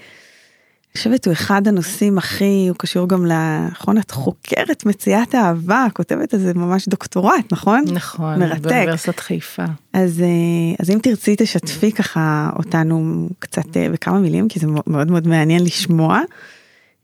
חושבת 0.97 1.25
הוא 1.25 1.31
אחד 1.31 1.67
הנושאים 1.67 2.17
הכי, 2.17 2.65
הוא 2.69 2.77
קשור 2.77 3.07
גם 3.07 3.25
נכון 3.71 3.97
את 3.97 4.11
חוקרת 4.11 4.85
מציאת 4.85 5.35
אהבה, 5.35 5.85
כותבת 5.93 6.33
איזה 6.33 6.53
ממש 6.53 6.87
דוקטורט, 6.87 7.51
נכון? 7.51 7.83
נכון, 7.91 8.39
מרתק. 8.39 8.61
באוניברסיטת 8.61 9.19
חיפה. 9.19 9.65
אז, 9.93 10.21
אה, 10.21 10.75
אז 10.79 10.89
אם 10.89 10.99
תרצי 11.01 11.35
תשתפי 11.37 11.91
ככה 11.91 12.49
אותנו 12.55 13.29
קצת 13.39 13.77
אה, 13.77 13.87
בכמה 13.91 14.19
מילים, 14.19 14.47
כי 14.47 14.59
זה 14.59 14.67
מאוד 14.67 15.11
מאוד 15.11 15.27
מעניין 15.27 15.63
לשמוע. 15.63 16.21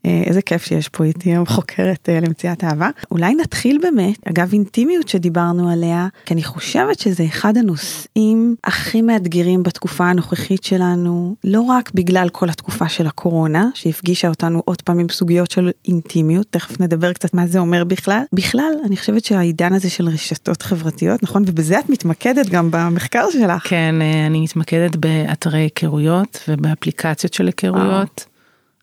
אה, 0.06 0.22
איזה 0.26 0.42
כיף 0.42 0.64
שיש 0.64 0.88
פה 0.88 1.04
איתי 1.04 1.30
היום 1.30 1.46
חוקרת 1.46 2.08
אה, 2.08 2.20
למציאת 2.20 2.64
אהבה. 2.64 2.90
אולי 3.10 3.34
נתחיל 3.34 3.78
באמת, 3.82 4.28
אגב 4.28 4.52
אינטימיות 4.52 5.08
שדיברנו 5.08 5.70
עליה, 5.70 6.08
כי 6.26 6.34
אני 6.34 6.42
חושבת 6.42 6.98
שזה 6.98 7.24
אחד 7.24 7.56
הנושאים 7.56 8.56
הכי 8.64 9.02
מאתגרים 9.02 9.62
בתקופה 9.62 10.04
הנוכחית 10.04 10.64
שלנו, 10.64 11.34
לא 11.44 11.60
רק 11.60 11.90
בגלל 11.94 12.28
כל 12.28 12.50
התקופה 12.50 12.88
של 12.88 13.06
הקורונה, 13.06 13.68
שהפגישה 13.74 14.28
אותנו 14.28 14.62
עוד 14.64 14.82
פעם 14.82 14.98
עם 14.98 15.08
סוגיות 15.08 15.50
של 15.50 15.70
אינטימיות, 15.88 16.46
תכף 16.50 16.80
נדבר 16.80 17.12
קצת 17.12 17.34
מה 17.34 17.46
זה 17.46 17.58
אומר 17.58 17.84
בכלל. 17.84 18.22
בכלל, 18.32 18.72
אני 18.84 18.96
חושבת 18.96 19.24
שהעידן 19.24 19.72
הזה 19.72 19.90
של 19.90 20.08
רשתות 20.08 20.62
חברתיות, 20.62 21.22
נכון? 21.22 21.42
ובזה 21.46 21.78
את 21.78 21.88
מתמקדת 21.88 22.48
גם 22.48 22.68
במחקר 22.70 23.24
שלך. 23.32 23.68
כן, 23.68 23.94
אה, 24.02 24.26
אני 24.26 24.40
מתמקדת 24.40 24.96
באתרי 24.96 25.58
היכרויות 25.58 26.44
ובאפליקציות 26.48 27.34
של 27.34 27.46
היכרויות. 27.46 28.26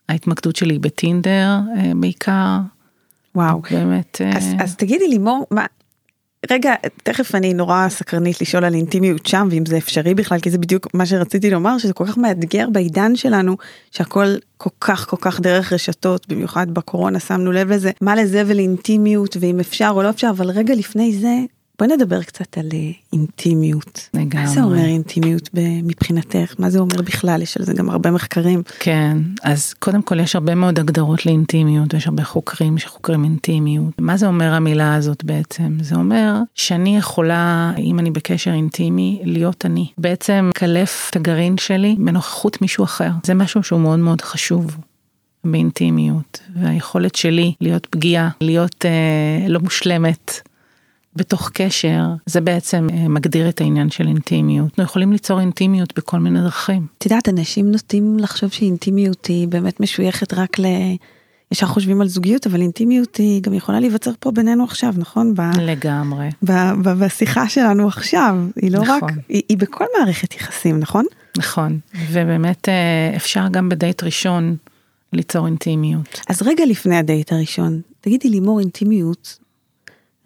ההתמקדות 0.09 0.55
שלי 0.55 0.79
בטינדר 0.79 1.59
אה, 1.77 1.91
בעיקר. 1.95 2.57
וואו. 3.35 3.61
באמת. 3.71 4.21
אז, 4.35 4.47
אה, 4.47 4.63
אז 4.63 4.75
תגידי 4.75 5.07
לימור, 5.07 5.47
מה, 5.51 5.65
רגע, 6.51 6.73
תכף 7.03 7.35
אני 7.35 7.53
נורא 7.53 7.89
סקרנית 7.89 8.41
לשאול 8.41 8.65
על 8.65 8.73
אינטימיות 8.73 9.25
שם, 9.25 9.47
ואם 9.51 9.65
זה 9.65 9.77
אפשרי 9.77 10.13
בכלל, 10.13 10.39
כי 10.39 10.51
זה 10.51 10.57
בדיוק 10.57 10.87
מה 10.93 11.05
שרציתי 11.05 11.49
לומר, 11.49 11.77
שזה 11.77 11.93
כל 11.93 12.05
כך 12.05 12.17
מאתגר 12.17 12.69
בעידן 12.69 13.15
שלנו, 13.15 13.57
שהכל 13.91 14.25
כל 14.57 14.69
כך 14.79 15.09
כל 15.09 15.17
כך 15.21 15.39
דרך 15.39 15.73
רשתות, 15.73 16.27
במיוחד 16.27 16.71
בקורונה 16.71 17.19
שמנו 17.19 17.51
לב 17.51 17.71
לזה, 17.71 17.91
מה 18.01 18.15
לזה 18.15 18.43
ולאינטימיות, 18.47 19.37
ואם 19.39 19.59
אפשר 19.59 19.91
או 19.95 20.03
לא 20.03 20.09
אפשר, 20.09 20.29
אבל 20.29 20.49
רגע 20.49 20.75
לפני 20.75 21.13
זה, 21.13 21.35
בואי 21.79 21.89
נדבר 21.95 22.23
קצת 22.23 22.57
על 22.57 22.69
אה, 22.73 22.91
אינטימיות. 23.13 24.09
לגמרי. 24.13 24.45
מה 24.45 24.47
זה 24.47 24.63
אומר 24.63 24.85
אינטימיות 24.85 25.49
מבחינתך? 25.83 26.53
מה 26.59 26.69
זה 26.69 26.79
אומר 26.79 27.01
בכלל? 27.01 27.41
יש 27.41 27.57
על 27.57 27.65
זה 27.65 27.73
גם 27.73 27.89
הרבה 27.89 28.11
מחקרים. 28.11 28.61
כן, 28.79 29.17
אז 29.43 29.73
קודם 29.73 30.01
כל 30.01 30.19
יש 30.19 30.35
הרבה 30.35 30.55
מאוד 30.55 30.79
הגדרות 30.79 31.25
לאינטימיות, 31.25 31.93
יש 31.93 32.07
הרבה 32.07 32.23
חוקרים 32.23 32.77
שחוקרים 32.77 33.23
אינטימיות. 33.23 33.93
מה 33.99 34.17
זה 34.17 34.27
אומר 34.27 34.53
המילה 34.53 34.95
הזאת 34.95 35.23
בעצם? 35.23 35.77
זה 35.81 35.95
אומר 35.95 36.33
שאני 36.55 36.97
יכולה, 36.97 37.71
אם 37.77 37.99
אני 37.99 38.11
בקשר 38.11 38.51
אינטימי, 38.51 39.21
להיות 39.23 39.65
אני. 39.65 39.87
בעצם 39.97 40.49
קלף 40.55 41.07
את 41.11 41.15
הגרעין 41.15 41.57
שלי 41.57 41.95
בנוכחות 41.99 42.61
מישהו 42.61 42.83
אחר. 42.83 43.09
זה 43.23 43.33
משהו 43.33 43.63
שהוא 43.63 43.79
מאוד 43.79 43.99
מאוד 43.99 44.21
חשוב. 44.21 44.77
באינטימיות 45.43 46.39
והיכולת 46.55 47.15
שלי 47.15 47.53
להיות 47.61 47.85
פגיעה 47.85 48.29
להיות 48.41 48.85
אה, 48.85 49.49
לא 49.49 49.59
מושלמת 49.59 50.46
בתוך 51.17 51.51
קשר, 51.53 52.03
זה 52.25 52.41
בעצם 52.41 52.87
אה, 52.93 53.07
מגדיר 53.07 53.49
את 53.49 53.61
העניין 53.61 53.89
של 53.89 54.07
אינטימיות. 54.07 54.67
אנחנו 54.67 54.83
יכולים 54.83 55.11
ליצור 55.11 55.39
אינטימיות 55.39 55.97
בכל 55.97 56.19
מיני 56.19 56.41
דרכים. 56.41 56.87
את 56.97 57.05
יודעת, 57.05 57.29
אנשים 57.29 57.71
נוטים 57.71 58.17
לחשוב 58.19 58.49
שאינטימיות 58.49 59.25
היא 59.25 59.47
באמת 59.47 59.79
משויכת 59.79 60.33
רק 60.33 60.59
ל... 60.59 60.65
ישר 61.51 61.67
חושבים 61.67 62.01
על 62.01 62.07
זוגיות, 62.07 62.47
אבל 62.47 62.61
אינטימיות 62.61 63.15
היא 63.15 63.41
גם 63.41 63.53
יכולה 63.53 63.79
להיווצר 63.79 64.11
פה 64.19 64.31
בינינו 64.31 64.63
עכשיו, 64.63 64.93
נכון? 64.97 65.35
ב... 65.35 65.41
לגמרי. 65.61 66.29
ב... 66.43 66.51
ב... 66.83 66.89
בשיחה 66.89 67.49
שלנו 67.49 67.87
עכשיו, 67.87 68.35
היא 68.55 68.71
לא 68.71 68.79
נכון. 68.79 68.99
רק, 69.03 69.11
היא, 69.29 69.41
היא 69.49 69.57
בכל 69.57 69.85
מערכת 69.99 70.35
יחסים, 70.35 70.79
נכון? 70.79 71.05
נכון, 71.37 71.79
ובאמת 72.11 72.69
אה, 72.69 73.15
אפשר 73.15 73.47
גם 73.51 73.69
בדייט 73.69 74.03
ראשון 74.03 74.55
ליצור 75.13 75.45
אינטימיות. 75.45 76.21
אז 76.29 76.41
רגע 76.41 76.65
לפני 76.65 76.97
הדייט 76.97 77.31
הראשון, 77.31 77.81
תגידי 78.01 78.29
לימור 78.29 78.59
אינטימיות, 78.59 79.37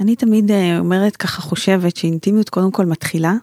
אני 0.02 0.16
תמיד 0.16 0.52
אה, 0.52 0.80
אומרת 0.80 1.16
ככה 1.16 1.42
חושבת 1.42 1.96
שאינטימיות 1.96 2.50
קודם 2.50 2.72
כל 2.72 2.86
מתחילה, 2.86 3.34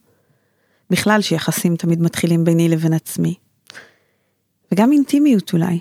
בכלל 0.91 1.21
שיחסים 1.21 1.77
תמיד 1.77 2.01
מתחילים 2.03 2.45
ביני 2.45 2.69
לבין 2.69 2.93
עצמי. 2.93 3.35
וגם 4.73 4.93
אינטימיות 4.93 5.53
אולי. 5.53 5.79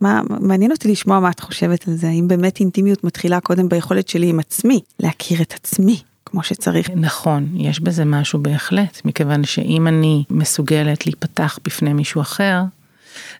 מה, 0.00 0.20
מעניין 0.40 0.70
אותי 0.70 0.88
לשמוע 0.88 1.20
מה 1.20 1.30
את 1.30 1.40
חושבת 1.40 1.88
על 1.88 1.94
זה, 1.94 2.08
האם 2.08 2.28
באמת 2.28 2.60
אינטימיות 2.60 3.04
מתחילה 3.04 3.40
קודם 3.40 3.68
ביכולת 3.68 4.08
שלי 4.08 4.28
עם 4.28 4.40
עצמי, 4.40 4.80
להכיר 5.00 5.42
את 5.42 5.52
עצמי 5.52 6.02
כמו 6.26 6.42
שצריך. 6.42 6.90
נכון, 6.90 7.48
יש 7.56 7.80
בזה 7.80 8.04
משהו 8.04 8.38
בהחלט, 8.38 9.00
מכיוון 9.04 9.44
שאם 9.44 9.86
אני 9.86 10.24
מסוגלת 10.30 11.06
להיפתח 11.06 11.58
בפני 11.64 11.92
מישהו 11.92 12.20
אחר, 12.20 12.62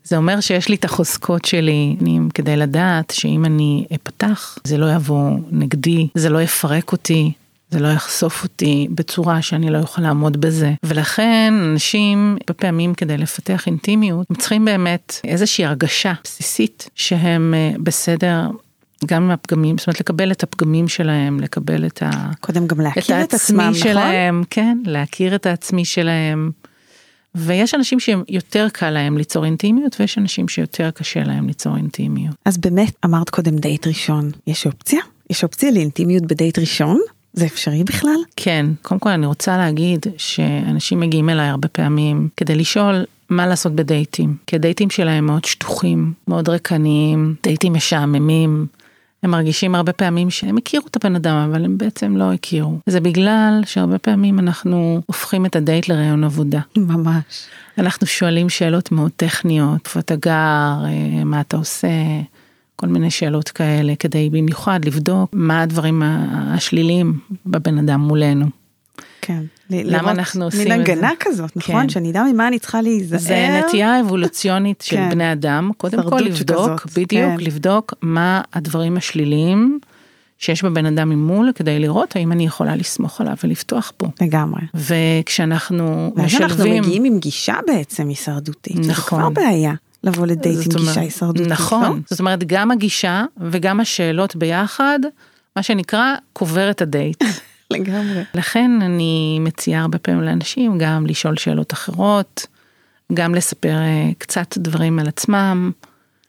זה 0.05 0.17
אומר 0.17 0.41
שיש 0.41 0.69
לי 0.69 0.75
את 0.75 0.85
החוזקות 0.85 1.45
שלי 1.45 1.97
כדי 2.35 2.57
לדעת 2.57 3.11
שאם 3.11 3.45
אני 3.45 3.87
אפתח 3.95 4.59
זה 4.65 4.79
לא 4.79 4.93
יבוא 4.93 5.31
נגדי, 5.51 6.09
זה 6.15 6.29
לא 6.29 6.43
יפרק 6.43 6.93
אותי, 6.93 7.33
זה 7.71 7.81
לא 7.81 7.89
יחשוף 7.89 8.43
אותי 8.43 8.89
בצורה 8.91 9.43
שאני 9.43 9.71
לא 9.71 9.79
יכול 9.79 10.05
לעמוד 10.05 10.41
בזה. 10.41 10.73
ולכן 10.83 11.55
אנשים 11.65 12.37
בפעמים 12.51 12.95
כדי 12.95 13.17
לפתח 13.17 13.67
אינטימיות 13.67 14.27
הם 14.31 14.37
צריכים 14.37 14.65
באמת 14.65 15.21
איזושהי 15.25 15.65
הרגשה 15.65 16.13
בסיסית 16.25 16.89
שהם 16.95 17.55
אה, 17.57 17.73
בסדר. 17.79 18.49
גם 19.07 19.23
עם 19.23 19.31
הפגמים, 19.31 19.79
זאת 19.79 19.87
אומרת 19.87 20.01
לקבל 20.01 20.33
את 20.33 20.43
הפגמים 20.43 20.89
שלהם, 20.89 21.41
לקבל 21.41 21.87
את 21.87 22.03
ה... 22.03 22.11
קודם 22.41 22.67
גם 22.67 22.81
להכיר 22.81 23.23
את, 23.23 23.29
את 23.29 23.35
עצמם, 23.35 23.61
נכון? 23.61 23.75
שלהם, 23.75 24.45
כן, 24.51 24.79
להכיר 24.85 25.35
את 25.35 25.47
העצמי 25.47 25.85
שלהם. 25.85 26.51
ויש 27.35 27.75
אנשים 27.75 28.01
שיותר 28.01 28.67
קל 28.73 28.91
להם 28.91 29.19
ליצור 29.19 29.45
אינטימיות 29.45 29.97
ויש 30.01 30.19
אנשים 30.19 30.49
שיותר 30.49 30.91
קשה 30.91 31.23
להם 31.23 31.47
ליצור 31.47 31.77
אינטימיות. 31.77 32.35
אז 32.45 32.59
באמת 32.59 32.97
אמרת 33.05 33.31
קודם 33.31 33.57
דייט 33.57 33.87
ראשון, 33.87 34.31
יש 34.47 34.67
אופציה? 34.67 35.01
יש 35.31 35.45
אופציה 35.45 35.71
לאינטימיות 35.71 36.23
בדייט 36.23 36.59
ראשון? 36.59 37.01
זה 37.33 37.47
אפשרי 37.47 37.85
בכלל? 37.85 38.17
כן, 38.37 38.67
קודם 38.83 39.01
כל 39.01 39.11
אני 39.11 39.27
רוצה 39.27 39.57
להגיד 39.57 40.07
שאנשים 40.17 41.01
מגיעים 41.01 41.31
אליי 41.31 41.49
הרבה 41.49 41.69
פעמים 41.69 42.29
כדי 42.37 42.55
לשאול 42.55 43.05
מה 43.31 43.47
לעשות 43.47 43.73
בדייטים, 43.73 44.37
כי 44.47 44.57
הדייטים 44.57 44.91
שלהם 44.91 45.27
מאוד 45.27 45.45
שטוחים, 45.45 46.13
מאוד 46.29 46.49
ריקניים, 46.49 47.35
דייטים 47.43 47.73
משעממים. 47.73 48.67
הם 49.25 49.31
מרגישים 49.31 49.75
הרבה 49.75 49.93
פעמים 49.93 50.31
שהם 50.31 50.57
הכירו 50.57 50.87
את 50.87 50.97
הבן 50.97 51.17
אדם 51.17 51.37
אבל 51.51 51.65
הם 51.65 51.79
בעצם 51.79 52.17
לא 52.17 52.33
הכירו. 52.33 52.79
זה 52.87 53.01
בגלל 53.01 53.61
שהרבה 53.67 53.99
פעמים 53.99 54.39
אנחנו 54.39 55.01
הופכים 55.07 55.47
את 55.47 55.57
הדייט 55.57 55.89
לראיון 55.89 56.25
עבודה. 56.25 56.61
ממש. 56.77 57.47
אנחנו 57.79 58.07
שואלים 58.07 58.49
שאלות 58.49 58.93
מאוד 58.93 59.11
טכניות, 59.17 59.81
איפה 59.87 60.01
אתה 60.01 60.17
גר, 60.17 60.85
אה, 60.85 61.25
מה 61.25 61.41
אתה 61.41 61.57
עושה, 61.57 61.89
כל 62.77 62.87
מיני 62.87 63.11
שאלות 63.11 63.49
כאלה 63.49 63.95
כדי 63.99 64.31
במיוחד 64.31 64.85
לבדוק 64.85 65.31
מה 65.33 65.63
הדברים 65.63 66.03
השליליים 66.33 67.19
בבן 67.47 67.79
אדם 67.79 68.01
מולנו. 68.01 68.47
כן. 69.21 69.43
למה 69.85 70.11
אנחנו 70.11 70.45
עושים 70.45 70.61
את 70.61 70.67
זה? 70.67 70.73
מין 70.73 70.81
הגנה 70.81 71.11
כזאת, 71.21 71.57
נכון? 71.57 71.83
כן. 71.83 71.89
שאני 71.89 72.11
אדע 72.11 72.23
ממה 72.33 72.49
אני 72.49 72.59
צריכה 72.59 72.83
להיזהר. 72.83 73.19
זה 73.19 73.61
נטייה 73.67 74.01
אבולוציונית 74.01 74.81
של 74.87 74.97
כן. 74.97 75.11
בני 75.11 75.33
אדם, 75.33 75.71
קודם 75.77 76.11
כל 76.11 76.19
לבדוק, 76.19 76.81
שכזאת. 76.81 76.99
בדיוק, 76.99 77.39
כן. 77.39 77.45
לבדוק 77.45 77.95
מה 78.03 78.41
הדברים 78.53 78.97
השליליים 78.97 79.79
שיש 80.39 80.65
בבן 80.65 80.87
אדם 80.87 81.09
ממול, 81.09 81.53
כדי 81.55 81.79
לראות 81.79 82.17
האם 82.17 82.33
אני 82.33 82.47
יכולה 82.47 82.77
לסמוך 82.77 83.21
עליו 83.21 83.35
ולפתוח 83.45 83.93
בו. 84.01 84.09
לגמרי. 84.21 84.61
וכשאנחנו 84.75 86.13
משלבים... 86.17 86.49
ואז 86.49 86.61
אנחנו 86.61 86.71
מגיעים 86.71 87.05
עם 87.05 87.19
גישה 87.19 87.57
בעצם 87.67 88.09
הישרדותית, 88.09 88.77
נכון. 88.77 88.89
זה 88.89 88.95
כבר 88.95 89.29
בעיה. 89.31 89.75
לבוא 90.05 90.27
לדייט 90.27 90.59
עם 90.73 90.79
גישה 90.79 91.01
הישרדותית, 91.01 91.53
נכון, 91.53 91.83
לא? 91.83 91.95
זאת 92.11 92.21
אומרת 92.21 92.45
גם 92.45 92.71
הגישה 92.71 93.25
וגם 93.41 93.81
השאלות 93.81 94.37
ביחד, 94.37 94.99
מה 95.57 95.63
שנקרא 95.63 96.15
קובר 96.33 96.71
את 96.71 96.83
הדייט. 96.83 97.25
לגמרי. 97.81 98.23
לכן 98.35 98.71
אני 98.83 99.39
מציעה 99.41 99.83
הרבה 99.83 99.99
פעמים 99.99 100.23
לאנשים 100.23 100.79
גם 100.79 101.07
לשאול 101.07 101.37
שאלות 101.37 101.73
אחרות, 101.73 102.47
גם 103.13 103.35
לספר 103.35 103.77
אה, 103.77 104.11
קצת 104.19 104.59
דברים 104.59 104.99
על 104.99 105.09
עצמם. 105.09 105.71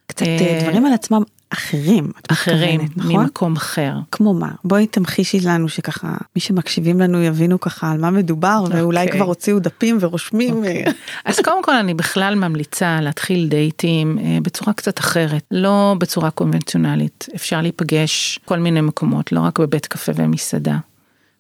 קצת 0.07 0.25
אה, 0.25 0.59
דברים 0.63 0.85
על 0.85 0.93
עצמם 0.93 1.21
אחרים. 1.49 2.11
אחרים, 2.31 2.81
נכון? 2.95 3.15
ממקום 3.15 3.55
אחר. 3.55 3.93
כמו 4.11 4.33
מה? 4.33 4.51
בואי 4.63 4.87
תמחישי 4.87 5.39
לנו 5.39 5.69
שככה 5.69 6.17
מי 6.35 6.41
שמקשיבים 6.41 6.99
לנו 6.99 7.23
יבינו 7.23 7.59
ככה 7.59 7.91
על 7.91 7.97
מה 7.97 8.11
מדובר 8.11 8.63
ואולי 8.69 9.05
אוקיי. 9.05 9.19
כבר 9.19 9.25
הוציאו 9.25 9.59
דפים 9.59 9.97
ורושמים. 9.99 10.65
אה, 10.65 10.83
אז 11.25 11.39
קודם 11.39 11.63
כל 11.63 11.75
אני 11.75 11.93
בכלל 11.93 12.35
ממליצה 12.35 13.01
להתחיל 13.01 13.47
דייטים 13.47 14.19
אה, 14.19 14.37
בצורה 14.41 14.73
קצת 14.73 14.99
אחרת, 14.99 15.43
לא 15.51 15.95
בצורה 15.97 16.31
קונבנציונלית. 16.31 17.29
אפשר 17.35 17.61
להיפגש 17.61 18.39
כל 18.45 18.59
מיני 18.59 18.81
מקומות, 18.81 19.31
לא 19.31 19.39
רק 19.39 19.59
בבית 19.59 19.85
קפה 19.85 20.11
ומסעדה. 20.15 20.77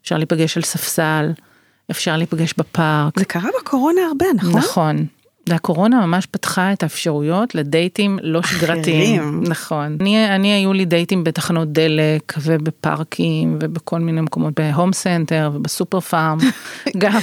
אפשר 0.05 0.17
להיפגש 0.17 0.57
על 0.57 0.63
ספסל, 0.63 1.31
אפשר 1.91 2.17
להיפגש 2.17 2.53
בפארק. 2.57 3.19
זה 3.19 3.25
קרה 3.25 3.49
בקורונה 3.61 4.01
הרבה, 4.07 4.25
נכון? 4.35 4.57
נכון. 4.59 5.05
והקורונה 5.49 6.05
ממש 6.05 6.25
פתחה 6.25 6.73
את 6.73 6.83
האפשרויות 6.83 7.55
לדייטים 7.55 8.19
לא 8.21 8.43
שגרתיים. 8.43 9.21
אחרים. 9.21 9.43
נכון. 9.43 9.97
אני, 10.01 10.35
אני 10.35 10.53
היו 10.53 10.73
לי 10.73 10.85
דייטים 10.85 11.23
בתחנות 11.23 11.71
דלק 11.71 12.33
ובפארקים 12.41 13.57
ובכל 13.61 13.99
מיני 13.99 14.21
מקומות, 14.21 14.59
בהום 14.59 14.93
סנטר 14.93 15.51
ובסופר 15.53 15.99
פארם. 15.99 16.37
גם. 16.97 17.19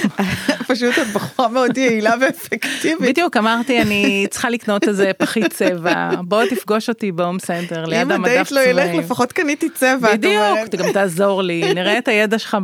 פשוט 0.69 0.99
את 0.99 1.07
בחורה 1.15 1.49
מאוד 1.49 1.79
יעילה 1.79 2.15
ואפקטיבית. 2.21 3.09
בדיוק 3.09 3.37
אמרתי 3.37 3.83
אני 3.83 4.27
צריכה 4.31 4.51
לקנות 4.51 4.89
איזה 4.89 5.11
פחית 5.19 5.53
צבע 5.53 6.11
בוא 6.21 6.45
תפגוש 6.51 6.89
אותי 6.89 7.13
בהום 7.13 7.39
סנטר 7.39 7.85
ליד 7.85 8.01
אם 8.01 8.11
המדף 8.11 8.31
הדייט 8.31 8.51
לא 8.51 8.61
ילך 8.61 8.85
צבעים. 8.85 9.01
לפחות 9.01 9.33
קניתי 9.33 9.69
צבע. 9.71 10.13
בדיוק, 10.13 10.75
גם 10.77 10.93
תעזור 10.93 11.43
לי, 11.43 11.63
נראה 11.75 11.99
את 11.99 12.09
הידע 12.09 12.39
שלך 12.39 12.57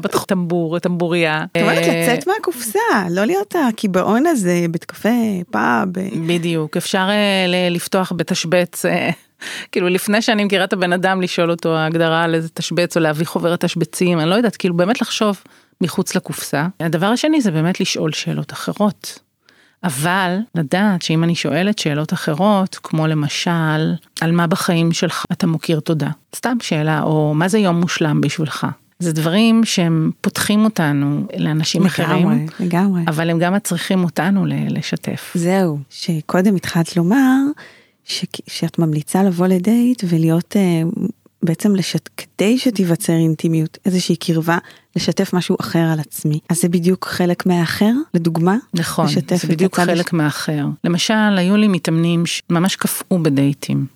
בטמבור, 0.00 0.78
טמבוריה. 0.78 1.44
את 1.52 1.62
אומרת 1.62 1.78
אה, 1.78 2.02
לצאת 2.02 2.26
מהקופסה, 2.26 2.78
לא 3.10 3.24
להיות 3.24 3.54
הקיבעון 3.68 4.26
הזה, 4.26 4.66
בית 4.70 4.84
קפה, 5.06 5.50
פאב. 5.50 5.98
אה, 5.98 6.08
בדיוק, 6.26 6.76
אפשר 6.76 7.08
אה, 7.10 7.46
לפתוח 7.70 8.12
בתשבץ, 8.16 8.84
אה, 8.84 9.10
כאילו 9.72 9.88
לפני 9.88 10.22
שאני 10.22 10.44
מכירה 10.44 10.64
את 10.64 10.72
הבן 10.72 10.92
אדם 10.92 11.22
לשאול 11.22 11.50
אותו 11.50 11.76
ההגדרה 11.76 12.24
על 12.24 12.34
איזה 12.34 12.48
תשבץ 12.48 12.96
או 12.96 13.02
להביא 13.02 13.26
חוברת 13.26 13.64
תשבצים, 13.64 14.20
אני 14.20 14.30
לא 14.30 14.34
יודעת, 14.34 14.56
כאילו 14.56 14.76
באמת 14.76 15.00
לחשוב 15.00 15.42
מחוץ 15.80 16.14
לקופסה. 16.14 16.66
הדבר 16.80 17.06
השני 17.06 17.40
זה 17.40 17.50
באמת 17.50 17.80
לשאול 17.80 18.12
שאלות 18.12 18.52
אחרות. 18.52 19.18
אבל 19.84 20.38
לדעת 20.54 21.02
שאם 21.02 21.24
אני 21.24 21.34
שואלת 21.34 21.78
שאלות 21.78 22.12
אחרות, 22.12 22.78
כמו 22.82 23.06
למשל, 23.06 23.94
על 24.20 24.32
מה 24.32 24.46
בחיים 24.46 24.92
שלך 24.92 25.24
אתה 25.32 25.46
מוקיר 25.46 25.80
תודה? 25.80 26.08
סתם 26.36 26.56
שאלה, 26.62 27.02
או 27.02 27.34
מה 27.34 27.48
זה 27.48 27.58
יום 27.58 27.80
מושלם 27.80 28.20
בשבילך? 28.20 28.66
זה 28.98 29.12
דברים 29.12 29.64
שהם 29.64 30.10
פותחים 30.20 30.64
אותנו 30.64 31.26
לאנשים 31.36 31.86
אחרים, 31.86 32.30
לגמרי, 32.30 32.46
לגמרי. 32.60 33.02
אבל 33.06 33.30
הם 33.30 33.38
גם 33.38 33.54
מצריכים 33.54 34.04
אותנו 34.04 34.44
לשתף. 34.46 35.32
זהו, 35.34 35.78
שקודם 35.90 36.56
התחלת 36.56 36.96
לומר 36.96 37.36
ש... 38.04 38.24
שאת 38.46 38.78
ממליצה 38.78 39.22
לבוא 39.22 39.46
לדייט 39.46 40.02
ולהיות 40.08 40.56
אה, 40.56 40.82
בעצם 41.42 41.76
לשת... 41.76 42.08
כדי 42.16 42.58
שתיווצר 42.58 43.12
אינטימיות, 43.12 43.78
איזושהי 43.86 44.16
קרבה, 44.16 44.58
לשתף 44.96 45.32
משהו 45.32 45.56
אחר 45.60 45.78
על 45.92 46.00
עצמי. 46.00 46.40
אז 46.48 46.60
זה 46.60 46.68
בדיוק 46.68 47.06
חלק 47.06 47.46
מהאחר, 47.46 47.92
לדוגמה? 48.14 48.56
נכון, 48.74 49.08
זה 49.08 49.48
בדיוק 49.48 49.76
חלק 49.76 50.12
מהאחר. 50.12 50.66
למשל, 50.84 51.14
היו 51.36 51.56
לי 51.56 51.68
מתאמנים 51.68 52.26
שממש 52.26 52.76
קפאו 52.76 53.22
בדייטים, 53.22 53.86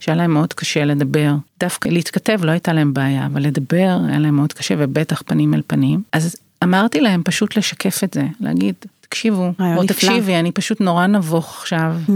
שהיה 0.00 0.16
להם 0.16 0.30
מאוד 0.34 0.52
קשה 0.52 0.84
לדבר. 0.84 1.34
דווקא 1.60 1.88
להתכתב 1.88 2.44
לא 2.44 2.50
הייתה 2.50 2.72
להם 2.72 2.94
בעיה, 2.94 3.26
אבל 3.26 3.42
לדבר 3.42 3.98
היה 4.08 4.18
להם 4.18 4.36
מאוד 4.36 4.52
קשה, 4.52 4.74
ובטח 4.78 5.22
פנים 5.26 5.54
אל 5.54 5.62
פנים. 5.66 6.02
אז 6.12 6.36
אמרתי 6.64 7.00
להם 7.00 7.22
פשוט 7.24 7.56
לשקף 7.56 8.04
את 8.04 8.14
זה, 8.14 8.22
להגיד, 8.40 8.74
תקשיבו, 9.00 9.52
או. 9.60 9.86
תקשיבי, 9.86 10.36
אני 10.36 10.52
פשוט 10.52 10.80
נורא 10.80 11.06
נבוך 11.06 11.58
עכשיו. 11.60 11.94
Hmm. 12.06 12.12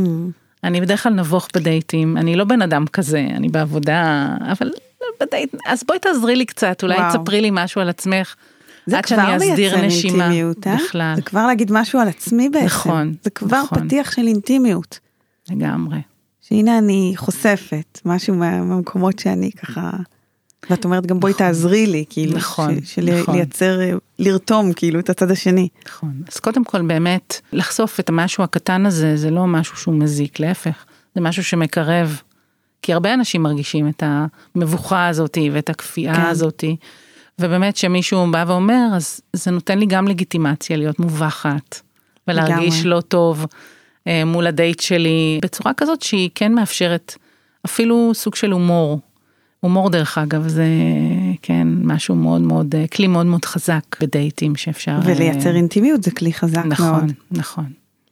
אני 0.65 0.81
בדרך 0.81 1.03
כלל 1.03 1.13
נבוך 1.13 1.49
בדייטים, 1.55 2.17
אני 2.17 2.37
לא 2.37 2.45
בן 2.45 2.63
אדם 2.63 2.87
כזה, 2.87 3.27
אני 3.37 3.49
בעבודה, 3.49 4.29
אבל 4.53 4.71
בדייט, 5.21 5.55
אז 5.67 5.85
בואי 5.87 5.99
תעזרי 5.99 6.37
לי 6.37 6.47
קצת, 6.47 6.83
אולי 6.83 6.97
וואו. 6.97 7.11
תספרי 7.11 7.41
לי 7.41 7.51
משהו 7.53 7.81
על 7.81 7.89
עצמך. 7.89 8.35
זה 8.87 8.99
עד 8.99 9.09
שאני 9.09 9.37
אסדיר 9.37 9.81
נשימה 9.81 10.25
אינטימיות, 10.25 10.67
אה? 10.67 10.77
בכלל. 10.77 11.13
זה 11.17 11.23
כבר 11.23 11.47
להגיד 11.47 11.73
משהו 11.73 12.01
על 12.01 12.09
עצמי 12.09 12.49
בעצם. 12.49 12.67
נכון, 12.67 13.15
זה 13.23 13.31
כבר 13.31 13.63
נכון. 13.63 13.87
פתיח 13.87 14.13
של 14.13 14.27
אינטימיות. 14.27 14.99
לגמרי. 15.51 15.99
שהנה 16.49 16.79
אני 16.79 17.13
חושפת 17.17 18.01
משהו 18.05 18.35
מה- 18.35 18.63
מהמקומות 18.63 19.19
שאני 19.19 19.51
ככה, 19.53 19.91
ואת 20.71 20.85
אומרת 20.85 21.07
גם 21.07 21.21
בואי 21.21 21.35
תעזרי 21.35 21.87
לי, 21.87 22.05
כאילו, 22.11 22.37
נכון, 22.37 22.85
ש- 22.85 22.95
של 22.95 23.21
נכון. 23.21 23.35
לייצר, 23.37 23.79
לרתום 24.19 24.73
כאילו 24.73 25.01
את 25.01 25.11
הצד 25.11 25.31
השני. 25.31 25.69
נכון. 25.89 26.13
אז 26.33 26.37
קודם 26.41 26.65
כל 26.65 26.83
באמת, 26.83 27.41
לחשוף 27.53 28.01
את 28.01 28.09
המשהו 28.09 28.45
הקטן 28.45 28.87
הזה, 28.87 29.17
זה 29.17 29.31
לא 29.31 29.47
משהו 29.47 29.77
שהוא 29.77 29.95
מזיק, 29.95 30.41
להפך, 30.41 30.85
זה 31.15 31.21
משהו 31.21 31.45
שמקרב. 31.45 32.21
כי 32.83 32.93
הרבה 32.93 33.15
אנשים 33.15 33.43
מרגישים 33.43 33.89
את 33.89 34.03
המבוכה 34.07 35.09
הזאתי 35.09 35.51
ואת 35.53 35.71
הכפייה 35.71 36.15
כן. 36.15 36.21
הזאתי. 36.23 36.77
ובאמת 37.39 37.77
שמישהו 37.77 38.31
בא 38.31 38.45
ואומר, 38.49 38.87
אז 38.97 39.21
זה 39.33 39.51
נותן 39.51 39.79
לי 39.79 39.87
גם 39.87 40.09
לגיטימציה 40.09 40.77
להיות 40.77 40.99
מובכת. 41.01 41.81
ולהרגיש 42.29 42.75
לגמרי. 42.81 42.91
לא 42.91 43.01
טוב 43.01 43.47
מול 44.27 44.47
הדייט 44.47 44.81
שלי, 44.81 45.39
בצורה 45.43 45.73
כזאת 45.77 46.03
שהיא 46.03 46.31
כן 46.35 46.53
מאפשרת 46.53 47.15
אפילו 47.67 48.11
סוג 48.15 48.35
של 48.35 48.53
הומור. 48.53 49.01
הומור 49.61 49.91
דרך 49.91 50.19
אגב 50.19 50.49
זה 50.49 50.67
כן 51.43 51.69
משהו 51.83 52.15
מאוד 52.15 52.41
מאוד, 52.41 52.75
אה, 52.75 52.85
כלי 52.87 53.07
מאוד 53.07 53.27
מאוד 53.27 53.45
חזק 53.45 53.83
בדייטים 54.01 54.57
שאפשר... 54.57 54.99
ולייצר 55.05 55.51
אה, 55.51 55.57
אינטימיות 55.57 56.03
זה 56.03 56.11
כלי 56.11 56.33
חזק 56.33 56.65
נכון, 56.65 56.91
מאוד. 56.91 57.13
נכון, 57.31 57.65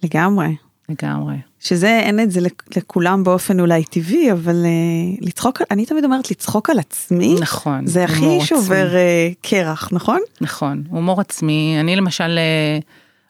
לגמרי. 0.03 0.57
לגמרי. 0.89 1.37
שזה 1.61 1.99
אין 1.99 2.21
את 2.21 2.31
זה 2.31 2.41
לכ- 2.41 2.77
לכולם 2.77 3.25
באופן 3.25 3.61
אולי 3.61 3.85
טבעי, 3.85 4.33
אבל 4.33 4.65
uh, 4.65 5.27
לצחוק, 5.27 5.63
אני 5.71 5.87
תמיד 5.87 6.05
אומרת 6.05 6.31
לצחוק 6.31 6.71
על 6.71 6.79
עצמי, 6.79 7.35
נכון. 7.41 7.87
זה 7.87 8.05
הכי 8.05 8.41
שובר 8.41 8.89
uh, 8.93 9.35
קרח, 9.49 9.89
נכון? 9.93 10.21
נכון, 10.41 10.83
הומור 10.91 11.21
עצמי. 11.21 11.77
אני 11.81 11.97
למשל 11.97 12.39
אה, 12.39 12.79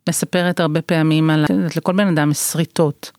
מספרת 0.08 0.60
הרבה 0.60 0.82
פעמים 0.82 1.30
על, 1.30 1.46
לכל 1.76 1.92
בן 1.92 2.08
אדם 2.08 2.30
יש 2.30 2.38
שריטות. 2.38 3.10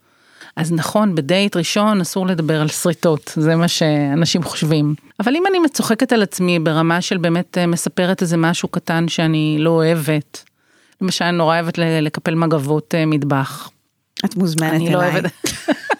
אז 0.56 0.72
נכון, 0.72 1.16
בדייט 1.16 1.56
ראשון 1.56 2.02
אסור 2.02 2.28
לדבר 2.28 2.62
על 2.62 2.68
שריטות, 2.68 3.34
זה 3.36 3.56
מה 3.56 3.68
שאנשים 3.68 4.44
חושבים. 4.44 4.96
אבל 5.20 5.36
אם 5.36 5.44
אני 5.50 5.60
מצוחקת 5.60 6.14
על 6.14 6.24
עצמי 6.24 6.60
ברמה 6.60 7.02
של 7.02 7.18
באמת 7.18 7.58
אה, 7.58 7.68
מספרת 7.68 8.22
איזה 8.22 8.38
משהו 8.38 8.68
קטן 8.68 9.08
שאני 9.08 9.58
לא 9.60 9.70
אוהבת, 9.70 10.44
למשל 11.02 11.26
אני 11.26 11.38
נורא 11.38 11.56
אוהבת 11.56 11.78
לקפל 11.78 12.36
מגבות 12.36 12.96
אה, 12.96 13.06
מטבח. 13.06 13.70
את 14.26 14.36
מוזמנת 14.36 14.74
אני 14.74 14.94
לא 14.94 15.02
אליי. 15.02 15.12
אוהבת, 15.12 15.32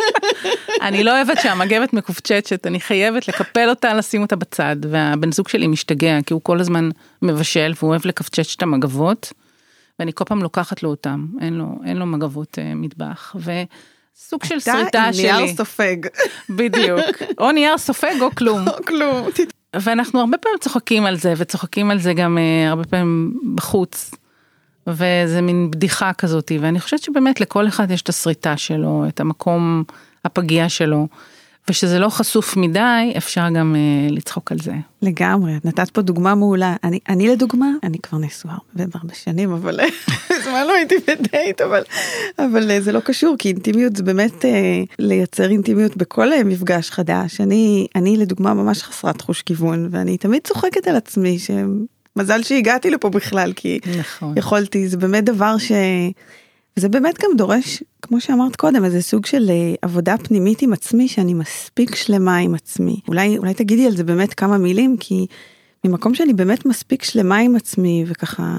אני 0.88 1.04
לא 1.04 1.12
אוהבת 1.12 1.38
שהמגבת 1.42 1.94
מקופצ'צ'ת, 1.94 2.68
אני 2.68 2.80
חייבת 2.80 3.28
לקפל 3.28 3.70
אותה, 3.70 3.94
לשים 3.94 4.22
אותה 4.22 4.36
בצד, 4.36 4.76
והבן 4.90 5.32
זוג 5.32 5.48
שלי 5.48 5.68
משתגע, 5.68 6.18
כי 6.26 6.34
הוא 6.34 6.42
כל 6.44 6.60
הזמן 6.60 6.90
מבשל 7.22 7.74
והוא 7.78 7.90
אוהב 7.90 8.02
לקפצ'ץ' 8.06 8.56
את 8.58 8.64
המגבות, 8.64 9.34
ואני 10.00 10.14
כל 10.14 10.24
פעם 10.24 10.44
לוקחת 10.44 10.84
לו 10.84 10.90
אותם, 10.90 11.26
אין 11.42 11.54
לו, 11.54 11.66
אין 11.86 11.98
לו 11.98 12.06
מגבות 12.06 12.60
אה, 12.60 12.76
מטבח, 12.76 13.36
וסוג 13.36 14.44
של 14.44 14.58
אתה 14.58 14.72
שריטה 14.72 15.04
עם 15.04 15.12
נייר 15.12 15.38
שלי, 15.38 15.56
סופג, 15.56 15.98
בדיוק, 16.58 17.00
או 17.38 17.52
נייר 17.52 17.78
סופג 17.78 18.16
או 18.22 18.36
כלום. 18.36 18.66
לא 18.68 18.78
כלום. 18.88 19.28
ואנחנו 19.82 20.20
הרבה 20.20 20.38
פעמים 20.38 20.60
צוחקים 20.60 21.06
על 21.06 21.16
זה, 21.16 21.34
וצוחקים 21.38 21.92
על 21.92 22.00
זה 22.00 22.14
גם 22.14 22.38
אה, 22.38 22.70
הרבה 22.70 22.84
פעמים 22.84 23.40
בחוץ. 23.56 24.12
וזה 24.88 25.42
מין 25.42 25.72
בדיחה 25.72 26.14
כזאת, 26.14 26.52
ואני 26.60 26.80
חושבת 26.80 27.02
שבאמת 27.02 27.42
לכל 27.42 27.68
אחד 27.68 27.92
יש 27.92 28.02
את 28.02 28.10
השריטה 28.10 28.58
שלו, 28.58 29.06
את 29.08 29.20
המקום 29.20 29.84
הפגיע 30.26 30.70
שלו, 30.70 31.08
ושזה 31.70 32.00
לא 32.00 32.10
חשוף 32.10 32.58
מדי, 32.58 33.14
אפשר 33.18 33.50
גם 33.56 33.76
אה, 33.76 34.08
לצחוק 34.10 34.52
על 34.52 34.58
זה. 34.60 34.74
לגמרי, 35.02 35.58
את 35.58 35.66
נתת 35.66 35.90
פה 35.90 36.02
דוגמה 36.02 36.36
מעולה. 36.36 36.76
אני, 36.84 37.00
אני 37.10 37.28
לדוגמה, 37.28 37.68
אני 37.84 38.00
כבר 38.00 38.18
נשואה 38.18 38.56
הרבה 38.94 39.14
שנים, 39.14 39.52
אבל 39.52 39.80
מזמן 40.40 40.68
לא 40.68 40.74
הייתי 40.74 40.96
בדייט, 41.08 41.62
אבל, 41.62 41.84
אבל 42.40 42.72
אה, 42.72 42.82
זה 42.82 42.92
לא 42.92 43.00
קשור, 43.00 43.36
כי 43.40 43.50
אינטימיות 43.50 43.96
זה 43.96 44.04
באמת 44.04 44.46
אה, 44.46 44.82
לייצר 45.00 45.50
אינטימיות 45.50 45.98
בכל 45.98 46.34
אה, 46.34 46.44
מפגש 46.44 46.92
חדש. 46.92 47.42
אני, 47.42 47.88
אני 47.96 48.18
לדוגמה 48.18 48.54
ממש 48.54 48.84
חסרת 48.84 49.22
חוש 49.22 49.42
כיוון, 49.42 49.88
ואני 49.92 50.18
תמיד 50.18 50.42
צוחקת 50.44 50.88
על 50.88 50.96
עצמי, 50.96 51.38
שמזל 51.40 52.44
שהגעתי 52.44 52.90
לפה 52.90 53.10
בכלל, 53.10 53.54
כי 53.56 53.80
נכון. 54.00 54.34
יכולתי, 54.38 54.88
זה 54.88 54.98
באמת 54.98 55.24
דבר 55.24 55.58
ש... 55.58 55.72
וזה 56.78 56.90
באמת 56.90 57.16
גם 57.24 57.30
דורש, 57.38 57.84
כמו 58.02 58.22
שאמרת 58.22 58.56
קודם, 58.56 58.86
איזה 58.86 59.02
סוג 59.02 59.26
של 59.26 59.50
אה, 59.50 59.74
עבודה 59.82 60.18
פנימית 60.18 60.62
עם 60.62 60.74
עצמי, 60.74 61.08
שאני 61.08 61.34
מספיק 61.34 61.96
שלמה 61.96 62.38
עם 62.38 62.56
עצמי. 62.56 63.00
אולי, 63.08 63.38
אולי 63.38 63.54
תגידי 63.54 63.86
על 63.86 63.96
זה 63.96 64.04
באמת 64.04 64.34
כמה 64.34 64.58
מילים, 64.58 64.98
כי 65.00 65.26
ממקום 65.86 66.16
שאני 66.16 66.34
באמת 66.34 66.66
מספיק 66.66 67.04
שלמה 67.04 67.38
עם 67.38 67.56
עצמי, 67.56 68.04
וככה 68.08 68.58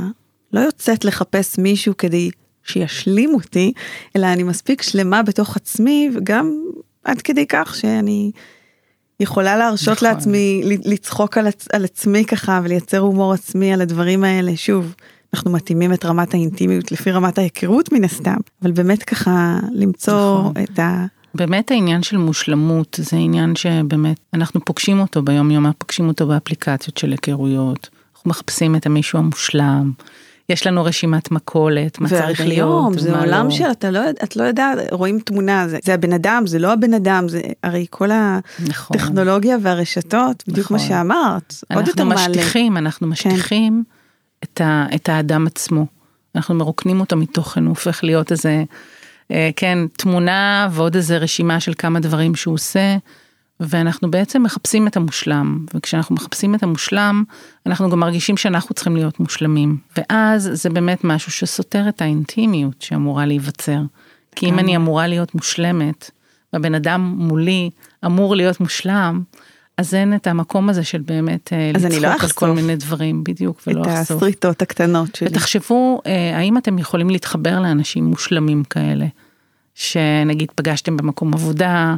לא 0.52 0.60
יוצאת 0.60 1.04
לחפש 1.04 1.58
מישהו 1.58 1.96
כדי 1.96 2.30
שישלים 2.64 3.34
אותי, 3.34 3.72
אלא 4.16 4.26
אני 4.26 4.42
מספיק 4.42 4.82
שלמה 4.82 5.22
בתוך 5.22 5.56
עצמי, 5.56 6.10
וגם 6.14 6.62
עד 7.04 7.22
כדי 7.22 7.46
כך 7.46 7.74
שאני 7.74 8.30
יכולה 9.20 9.56
להרשות 9.56 9.96
נכון. 9.96 10.08
לעצמי 10.08 10.62
לצחוק 10.84 11.38
על, 11.38 11.46
עצ- 11.46 11.68
על 11.72 11.84
עצמי 11.84 12.24
ככה 12.24 12.60
ולייצר 12.64 12.98
הומור 12.98 13.32
עצמי 13.32 13.72
על 13.72 13.80
הדברים 13.80 14.24
האלה. 14.24 14.56
שוב, 14.56 14.94
אנחנו 15.34 15.50
מתאימים 15.50 15.92
את 15.92 16.04
רמת 16.04 16.34
האינטימיות 16.34 16.92
לפי 16.92 17.10
רמת 17.10 17.38
ההיכרות 17.38 17.92
מן 17.92 18.04
הסתם, 18.04 18.36
אבל 18.62 18.72
באמת 18.72 19.02
ככה 19.02 19.58
למצוא 19.72 20.38
נכון. 20.40 20.52
את, 20.62 20.78
ה, 20.78 21.06
באמת 21.34 21.70
העניין 21.70 22.02
של 22.02 22.16
מושלמות 22.16 22.98
זה 23.02 23.16
עניין 23.16 23.56
שבאמת 23.56 24.16
אנחנו 24.34 24.64
פוגשים 24.64 25.00
אותו 25.00 25.22
ביום 25.22 25.50
יום, 25.50 25.66
אנחנו 25.66 25.78
פוגשים 25.78 26.08
אותו 26.08 26.26
באפליקציות 26.26 26.96
של 26.96 27.10
היכרויות, 27.10 27.88
אנחנו 28.14 28.30
מחפשים 28.30 28.76
את 28.76 28.86
המישהו 28.86 29.18
המושלם. 29.18 29.92
יש 30.48 30.66
לנו 30.66 30.84
רשימת 30.84 31.30
מכולת, 31.30 32.00
מה 32.00 32.08
צריך 32.08 32.40
להיות, 32.40 32.98
זה 32.98 33.12
מה 33.12 33.20
עולם 33.20 33.44
לא. 33.44 33.50
של 33.50 33.70
אתה 33.70 33.90
לא, 33.90 33.98
יודע- 33.98 34.24
את 34.24 34.36
לא 34.36 34.42
יודעת, 34.42 34.78
רואים 34.92 35.18
תמונה, 35.20 35.68
זה, 35.68 35.78
זה 35.84 35.94
הבן 35.94 36.12
אדם, 36.12 36.42
זה 36.46 36.58
לא 36.58 36.72
הבן 36.72 36.94
אדם, 36.94 37.28
זה 37.28 37.40
הרי 37.62 37.86
כל 37.90 38.08
נכון. 38.68 38.96
הטכנולוגיה 38.96 39.56
והרשתות, 39.62 40.44
בדיוק 40.48 40.70
מה 40.70 40.76
נכון. 40.76 40.88
שאמרת, 40.88 41.54
עוד 41.74 41.88
יותר 41.88 42.02
אנחנו 42.02 42.04
מעלה. 42.04 42.24
כן. 42.34 42.40
משטיחים, 42.40 42.76
אנחנו 42.76 43.06
משטיחים 43.06 43.84
את, 44.44 44.60
ה, 44.60 44.86
את 44.94 45.08
האדם 45.08 45.46
עצמו. 45.46 45.86
אנחנו 46.34 46.54
מרוקנים 46.54 47.00
אותו 47.00 47.16
מתוכן, 47.16 47.62
הוא 47.62 47.68
הופך 47.68 48.04
להיות 48.04 48.32
איזה, 48.32 48.64
אה, 49.30 49.50
כן, 49.56 49.78
תמונה 49.96 50.68
ועוד 50.70 50.96
איזה 50.96 51.18
רשימה 51.18 51.60
של 51.60 51.72
כמה 51.78 52.00
דברים 52.00 52.34
שהוא 52.34 52.54
עושה, 52.54 52.96
ואנחנו 53.60 54.10
בעצם 54.10 54.42
מחפשים 54.42 54.86
את 54.86 54.96
המושלם, 54.96 55.66
וכשאנחנו 55.74 56.14
מחפשים 56.14 56.54
את 56.54 56.62
המושלם, 56.62 57.24
אנחנו 57.66 57.90
גם 57.90 58.00
מרגישים 58.00 58.36
שאנחנו 58.36 58.74
צריכים 58.74 58.96
להיות 58.96 59.20
מושלמים, 59.20 59.76
ואז 59.96 60.50
זה 60.52 60.70
באמת 60.70 61.04
משהו 61.04 61.32
שסותר 61.32 61.88
את 61.88 62.02
האינטימיות 62.02 62.82
שאמורה 62.82 63.26
להיווצר. 63.26 63.80
כי 64.36 64.46
אם 64.46 64.58
אני 64.58 64.76
אמורה 64.76 65.06
להיות 65.06 65.34
מושלמת, 65.34 66.10
והבן 66.52 66.74
אדם 66.74 67.14
מולי 67.18 67.70
אמור 68.04 68.36
להיות 68.36 68.60
מושלם, 68.60 69.22
אז 69.76 69.94
אין 69.94 70.14
את 70.14 70.26
המקום 70.26 70.68
הזה 70.68 70.84
של 70.84 71.00
באמת 71.00 71.52
אה, 71.52 71.72
אז 71.74 71.86
אני 71.86 72.00
לא 72.00 72.08
לצחוק 72.08 72.24
על 72.24 72.30
כל 72.30 72.50
מיני 72.50 72.76
דברים, 72.76 73.24
בדיוק, 73.24 73.62
ולא 73.66 73.82
את 73.82 73.86
אחשוף. 73.86 74.16
הסריטות 74.16 74.62
הקטנות 74.62 75.14
שלי. 75.14 75.28
ותחשבו, 75.28 76.00
אה, 76.06 76.36
האם 76.38 76.58
אתם 76.58 76.78
יכולים 76.78 77.10
להתחבר 77.10 77.60
לאנשים 77.60 78.04
מושלמים 78.04 78.64
כאלה, 78.64 79.06
שנגיד 79.74 80.48
פגשתם 80.54 80.96
במקום 80.96 81.34
עבודה, 81.34 81.94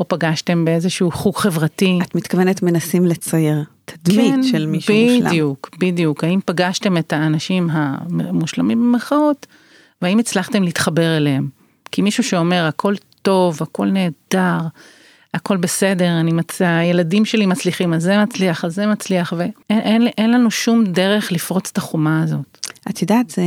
או 0.00 0.08
פגשתם 0.08 0.64
באיזשהו 0.64 1.10
חוג 1.10 1.36
חברתי. 1.36 1.98
את 2.02 2.14
מתכוונת 2.14 2.62
מנסים 2.62 3.06
לצייר 3.06 3.64
תדמית 3.84 4.34
כן, 4.34 4.42
של 4.42 4.66
מישהו 4.66 4.94
מושלם. 4.94 5.28
בדיוק, 5.28 5.70
בדיוק. 5.78 6.24
האם 6.24 6.40
פגשתם 6.44 6.96
את 6.96 7.12
האנשים 7.12 7.70
המושלמים 7.70 8.78
במרכאות, 8.78 9.46
והאם 10.02 10.18
הצלחתם 10.18 10.62
להתחבר 10.62 11.16
אליהם? 11.16 11.48
כי 11.92 12.02
מישהו 12.02 12.24
שאומר 12.24 12.64
הכל 12.64 12.94
טוב, 13.22 13.58
הכל 13.60 13.86
נהדר, 13.86 14.58
הכל 15.36 15.56
בסדר, 15.56 16.20
אני 16.20 16.32
מצ... 16.32 16.62
הילדים 16.62 17.24
שלי 17.24 17.46
מצליחים, 17.46 17.94
אז 17.94 18.02
זה 18.02 18.18
מצליח, 18.18 18.64
אז 18.64 18.74
זה 18.74 18.86
מצליח, 18.86 19.32
ואין 19.36 19.52
אין, 19.70 20.08
אין 20.18 20.30
לנו 20.30 20.50
שום 20.50 20.84
דרך 20.84 21.32
לפרוץ 21.32 21.70
את 21.72 21.78
החומה 21.78 22.22
הזאת. 22.22 22.58
את 22.90 23.02
יודעת, 23.02 23.30
זה, 23.30 23.42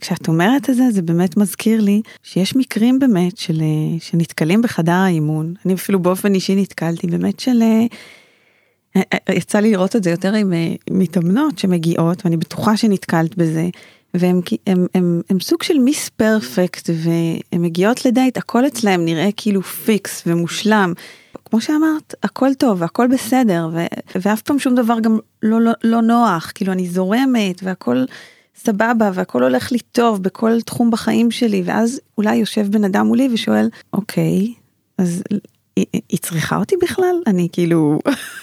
כשאת 0.00 0.28
אומרת 0.28 0.70
את 0.70 0.74
זה, 0.74 0.90
זה 0.90 1.02
באמת 1.02 1.36
מזכיר 1.36 1.80
לי 1.80 2.02
שיש 2.22 2.56
מקרים 2.56 2.98
באמת 2.98 3.38
של, 3.38 3.60
אה, 3.60 3.98
שנתקלים 4.00 4.62
בחדר 4.62 4.92
האימון. 4.92 5.54
אני 5.66 5.74
אפילו 5.74 5.98
באופן 5.98 6.34
אישי 6.34 6.54
נתקלתי 6.56 7.06
באמת 7.06 7.40
של... 7.40 7.62
אה, 7.62 7.86
אה, 8.96 9.34
יצא 9.34 9.58
לי 9.58 9.70
לראות 9.70 9.96
את 9.96 10.04
זה 10.04 10.10
יותר 10.10 10.34
עם 10.34 10.52
מתאמנות 10.90 11.58
שמגיעות, 11.58 12.24
ואני 12.24 12.36
בטוחה 12.36 12.76
שנתקלת 12.76 13.36
בזה, 13.36 13.68
והם 14.14 14.40
הם, 14.66 14.86
הם, 14.94 15.20
הם 15.30 15.40
סוג 15.40 15.62
של 15.62 15.78
Miss 15.78 16.08
Perfect, 16.08 16.90
והן 16.94 17.62
מגיעות 17.62 18.04
לדייט, 18.04 18.36
הכל 18.36 18.66
אצלהם 18.66 19.04
נראה 19.04 19.28
כאילו 19.36 19.62
פיקס 19.62 20.22
ומושלם. 20.26 20.92
כמו 21.54 21.60
שאמרת, 21.60 22.14
הכל 22.22 22.54
טוב 22.54 22.82
והכל 22.82 23.06
בסדר, 23.06 23.68
ו, 23.72 23.84
ואף 24.14 24.42
פעם 24.42 24.58
שום 24.58 24.74
דבר 24.74 25.00
גם 25.00 25.18
לא, 25.42 25.60
לא, 25.60 25.72
לא 25.84 26.02
נוח, 26.02 26.52
כאילו 26.54 26.72
אני 26.72 26.88
זורמת 26.88 27.62
והכל 27.62 28.04
סבבה 28.56 29.10
והכל 29.14 29.42
הולך 29.42 29.72
לי 29.72 29.78
טוב 29.78 30.22
בכל 30.22 30.60
תחום 30.60 30.90
בחיים 30.90 31.30
שלי, 31.30 31.62
ואז 31.64 32.00
אולי 32.18 32.36
יושב 32.36 32.66
בן 32.70 32.84
אדם 32.84 33.06
מולי 33.06 33.28
ושואל, 33.32 33.68
אוקיי, 33.92 34.54
אז 34.98 35.22
היא, 35.76 35.86
היא 36.08 36.18
צריכה 36.18 36.56
אותי 36.56 36.76
בכלל? 36.82 37.16
אני 37.26 37.48
כאילו, 37.52 37.98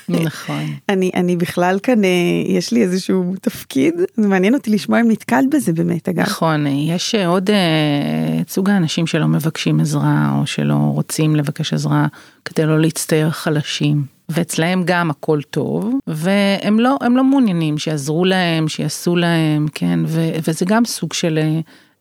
נכון. 0.09 0.65
אני, 0.89 1.11
אני 1.15 1.35
בכלל 1.35 1.79
כאן, 1.83 2.03
אה, 2.03 2.09
יש 2.47 2.71
לי 2.71 2.81
איזשהו 2.83 3.33
תפקיד, 3.41 3.93
זה 4.15 4.27
מעניין 4.27 4.53
אותי 4.53 4.71
לשמוע 4.71 5.01
אם 5.01 5.11
נתקלת 5.11 5.49
בזה 5.51 5.73
באמת, 5.73 6.09
אגב. 6.09 6.21
נכון, 6.21 6.67
יש 6.67 7.15
עוד 7.15 7.49
אה, 7.49 8.41
את 8.41 8.49
סוג 8.49 8.69
האנשים 8.69 9.07
שלא 9.07 9.27
מבקשים 9.27 9.79
עזרה, 9.79 10.37
או 10.39 10.47
שלא 10.47 10.73
רוצים 10.73 11.35
לבקש 11.35 11.73
עזרה 11.73 12.07
כדי 12.45 12.65
לא 12.65 12.79
להצטייר 12.79 13.29
חלשים. 13.29 14.03
ואצלהם 14.29 14.83
גם 14.85 15.09
הכל 15.09 15.39
טוב, 15.49 15.93
והם 16.07 16.79
לא, 16.79 16.97
לא 17.15 17.23
מעוניינים 17.23 17.77
שיעזרו 17.77 18.25
להם, 18.25 18.67
שיעשו 18.67 19.15
להם, 19.15 19.67
כן, 19.73 19.99
ו, 20.07 20.29
וזה 20.47 20.65
גם 20.65 20.85
סוג 20.85 21.13
של 21.13 21.39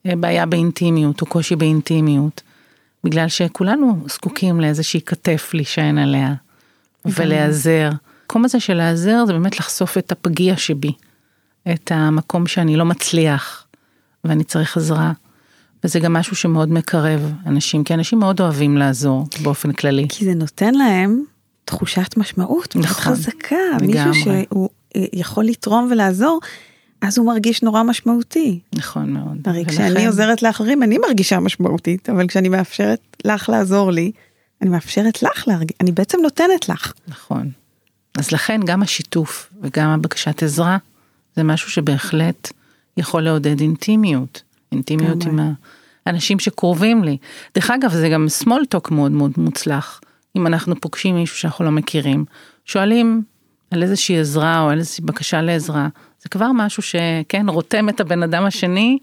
אה, 0.07 0.16
בעיה 0.16 0.47
באינטימיות, 0.47 1.21
או 1.21 1.27
קושי 1.27 1.57
באינטימיות. 1.57 2.43
בגלל 3.04 3.28
שכולנו 3.28 4.04
זקוקים 4.08 4.60
לאיזושהי 4.60 5.00
כתף 5.00 5.50
להישען 5.54 5.98
עליה, 5.98 6.34
ולהיעזר. 7.04 7.90
המקום 8.22 8.44
הזה 8.44 8.60
של 8.60 8.74
להיעזר 8.74 9.24
זה 9.26 9.32
באמת 9.32 9.60
לחשוף 9.60 9.98
את 9.98 10.12
הפגיע 10.12 10.56
שבי, 10.56 10.92
את 11.72 11.92
המקום 11.94 12.46
שאני 12.46 12.76
לא 12.76 12.84
מצליח, 12.84 13.66
ואני 14.24 14.44
צריך 14.44 14.76
עזרה. 14.76 15.12
וזה 15.84 16.00
גם 16.00 16.12
משהו 16.12 16.36
שמאוד 16.36 16.72
מקרב 16.72 17.32
אנשים, 17.46 17.84
כי 17.84 17.94
אנשים 17.94 18.18
מאוד 18.18 18.40
אוהבים 18.40 18.76
לעזור 18.76 19.26
באופן 19.42 19.72
כללי. 19.72 20.06
כי 20.08 20.24
זה 20.24 20.34
נותן 20.34 20.74
להם 20.74 21.22
תחושת 21.64 22.16
משמעות 22.16 22.76
מאוד 22.76 22.86
נכון, 22.86 23.14
חזקה. 23.14 23.56
מישהו 23.80 24.14
שהוא 24.14 24.68
יכול 24.94 25.44
לתרום 25.44 25.88
ולעזור, 25.90 26.40
אז 27.02 27.18
הוא 27.18 27.26
מרגיש 27.26 27.62
נורא 27.62 27.82
משמעותי. 27.82 28.60
נכון 28.74 29.12
מאוד. 29.12 29.38
הרי 29.44 29.58
ולכן- 29.60 29.70
כשאני 29.72 30.06
עוזרת 30.06 30.42
לאחרים 30.42 30.82
אני 30.82 30.98
מרגישה 30.98 31.40
משמעותית, 31.40 32.10
אבל 32.10 32.26
כשאני 32.28 32.48
מאפשרת 32.48 33.00
לך 33.24 33.48
לעזור 33.48 33.90
לי, 33.92 34.12
אני 34.62 34.70
מאפשרת 34.70 35.22
לך 35.22 35.48
להרגיש, 35.48 35.76
אני 35.80 35.92
בעצם 35.92 36.18
נותנת 36.22 36.68
לך. 36.68 36.92
נכון. 37.08 37.50
אז 38.18 38.32
לכן 38.32 38.60
גם 38.64 38.82
השיתוף 38.82 39.50
וגם 39.62 39.88
הבקשת 39.88 40.42
עזרה, 40.42 40.76
זה 41.36 41.42
משהו 41.42 41.70
שבהחלט 41.70 42.52
יכול 42.96 43.22
לעודד 43.22 43.60
אינטימיות. 43.60 44.42
אינטימיות 44.72 45.24
עם. 45.24 45.38
האנשים 46.06 46.38
שקרובים 46.38 47.04
לי. 47.04 47.16
דרך 47.54 47.70
אגב, 47.70 47.92
זה 47.92 48.08
גם 48.08 48.26
small 48.42 48.76
talk 48.76 48.94
מאוד 48.94 49.10
מאוד 49.12 49.32
מוצלח. 49.36 50.00
אם 50.36 50.46
אנחנו 50.46 50.80
פוגשים 50.80 51.14
מישהו 51.14 51.36
שאנחנו 51.36 51.64
לא 51.64 51.70
מכירים, 51.70 52.24
שואלים 52.64 53.22
על 53.70 53.82
איזושהי 53.82 54.20
עזרה 54.20 54.60
או 54.60 54.68
על 54.68 54.78
איזושהי 54.78 55.04
בקשה 55.04 55.42
לעזרה, 55.42 55.88
זה 56.22 56.28
כבר 56.28 56.50
משהו 56.54 56.83
שכן 56.83 57.48
רותם 57.48 57.88
את 57.88 58.00
הבן 58.00 58.22
אדם 58.22 58.44
השני 58.44 58.98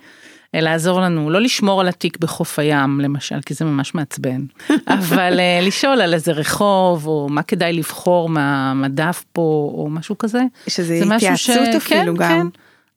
אה, 0.55 0.61
לעזור 0.61 1.01
לנו, 1.01 1.29
לא 1.29 1.41
לשמור 1.41 1.81
על 1.81 1.87
התיק 1.87 2.17
בחוף 2.17 2.59
הים 2.59 2.99
למשל, 2.99 3.41
כי 3.45 3.53
זה 3.53 3.65
ממש 3.65 3.95
מעצבן, 3.95 4.41
אבל 4.87 5.39
אה, 5.39 5.59
לשאול 5.61 6.01
על 6.01 6.13
איזה 6.13 6.31
רחוב, 6.31 7.07
או 7.07 7.27
מה 7.29 7.43
כדאי 7.43 7.73
לבחור 7.73 8.29
מהמדף 8.29 9.23
פה, 9.33 9.71
או 9.73 9.87
משהו 9.89 10.17
כזה. 10.17 10.41
שזה 10.67 10.99
התייעצות 11.15 11.75
אפילו 11.77 12.17
כן, 12.17 12.23
גם. 12.23 12.29
כן. 12.29 12.47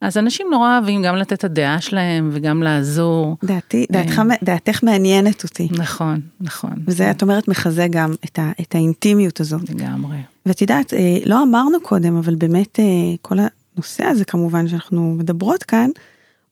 אז 0.01 0.19
אנשים 0.19 0.47
נורא 0.51 0.79
אוהבים 0.79 1.03
גם 1.03 1.17
לתת 1.17 1.33
את 1.33 1.45
הדעה 1.45 1.81
שלהם 1.81 2.31
וגם 2.33 2.63
לעזור. 2.63 3.37
דעתי, 3.45 3.87
דעתך, 3.93 4.19
אה. 4.19 4.37
דעתך 4.43 4.83
מעניינת 4.83 5.45
אותי. 5.45 5.69
נכון, 5.71 6.21
נכון. 6.41 6.73
וזה, 6.87 7.11
את 7.11 7.23
אומרת, 7.23 7.49
מחזק 7.49 7.89
גם 7.91 8.15
את, 8.25 8.39
ה, 8.39 8.51
את 8.61 8.75
האינטימיות 8.75 9.41
הזאת. 9.41 9.71
לגמרי. 9.71 10.17
ואת 10.47 10.61
יודעת, 10.61 10.93
לא 11.27 11.43
אמרנו 11.43 11.81
קודם, 11.83 12.17
אבל 12.17 12.35
באמת 12.35 12.79
כל 13.23 13.39
הנושא 13.75 14.05
הזה 14.05 14.25
כמובן 14.25 14.69
שאנחנו 14.69 15.15
מדברות 15.19 15.63
כאן, 15.63 15.91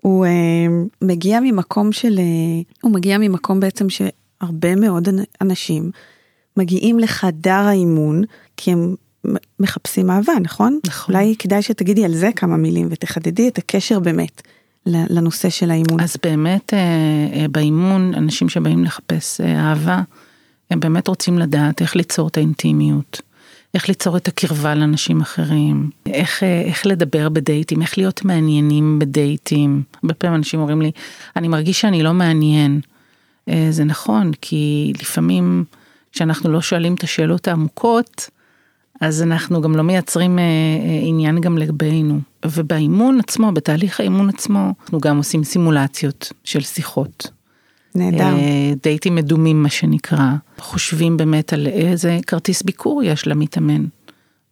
הוא 0.02 0.26
אה, 0.26 0.30
מגיע 1.02 1.40
ממקום 1.40 1.92
של, 1.92 2.18
אה, 2.18 2.62
הוא 2.82 2.92
מגיע 2.92 3.18
ממקום 3.18 3.60
בעצם 3.60 3.86
שהרבה 3.90 4.76
מאוד 4.76 5.08
אנ- 5.08 5.24
אנשים 5.40 5.90
מגיעים 6.56 6.98
לחדר 6.98 7.52
האימון, 7.52 8.22
כי 8.56 8.72
הם 8.72 8.94
מחפשים 9.60 10.10
אהבה, 10.10 10.32
נכון? 10.42 10.78
נכון. 10.86 11.14
אולי 11.14 11.34
כדאי 11.38 11.62
שתגידי 11.62 12.04
על 12.04 12.14
זה 12.14 12.30
כמה 12.36 12.56
מילים 12.56 12.88
ותחדדי 12.90 13.48
את 13.48 13.58
הקשר 13.58 13.98
באמת 13.98 14.42
לנושא 14.86 15.50
של 15.50 15.70
האימון. 15.70 16.00
אז 16.00 16.16
באמת 16.22 16.74
אה, 16.74 16.78
אה, 17.32 17.46
באימון, 17.50 18.14
אנשים 18.14 18.48
שבאים 18.48 18.84
לחפש 18.84 19.40
אה, 19.40 19.60
אהבה, 19.60 20.02
הם 20.70 20.80
באמת 20.80 21.08
רוצים 21.08 21.38
לדעת 21.38 21.82
איך 21.82 21.96
ליצור 21.96 22.28
את 22.28 22.36
האינטימיות, 22.36 23.20
איך 23.74 23.88
ליצור 23.88 24.16
את 24.16 24.28
הקרבה 24.28 24.74
לאנשים 24.74 25.20
אחרים, 25.20 25.90
איך, 26.06 26.42
אה, 26.42 26.60
איך 26.60 26.86
לדבר 26.86 27.28
בדייטים, 27.28 27.82
איך 27.82 27.98
להיות 27.98 28.24
מעניינים 28.24 28.98
בדייטים. 28.98 29.82
הרבה 30.02 30.14
פעמים 30.14 30.36
אנשים 30.36 30.60
אומרים 30.60 30.82
לי, 30.82 30.90
אני 31.36 31.48
מרגיש 31.48 31.80
שאני 31.80 32.02
לא 32.02 32.12
מעניין. 32.12 32.80
אה, 33.48 33.66
זה 33.70 33.84
נכון, 33.84 34.30
כי 34.40 34.92
לפעמים 35.00 35.64
כשאנחנו 36.12 36.52
לא 36.52 36.60
שואלים 36.60 36.94
את 36.94 37.02
השאלות 37.02 37.48
העמוקות, 37.48 38.30
אז 39.00 39.22
אנחנו 39.22 39.60
גם 39.60 39.76
לא 39.76 39.82
מייצרים 39.82 40.38
אה, 40.38 40.44
עניין 41.02 41.40
גם 41.40 41.58
לגבינו. 41.58 42.20
ובאימון 42.46 43.20
עצמו, 43.20 43.52
בתהליך 43.52 44.00
האימון 44.00 44.28
עצמו, 44.28 44.72
אנחנו 44.82 45.00
גם 45.00 45.16
עושים 45.16 45.44
סימולציות 45.44 46.32
של 46.44 46.60
שיחות. 46.60 47.30
נהדר. 47.98 48.24
אה, 48.24 48.72
דייטים 48.82 49.14
מדומים 49.14 49.62
מה 49.62 49.68
שנקרא. 49.68 50.30
חושבים 50.58 51.16
באמת 51.16 51.52
על 51.52 51.66
איזה 51.66 52.18
כרטיס 52.26 52.62
ביקור 52.62 53.02
יש 53.02 53.26
למתאמן. 53.26 53.84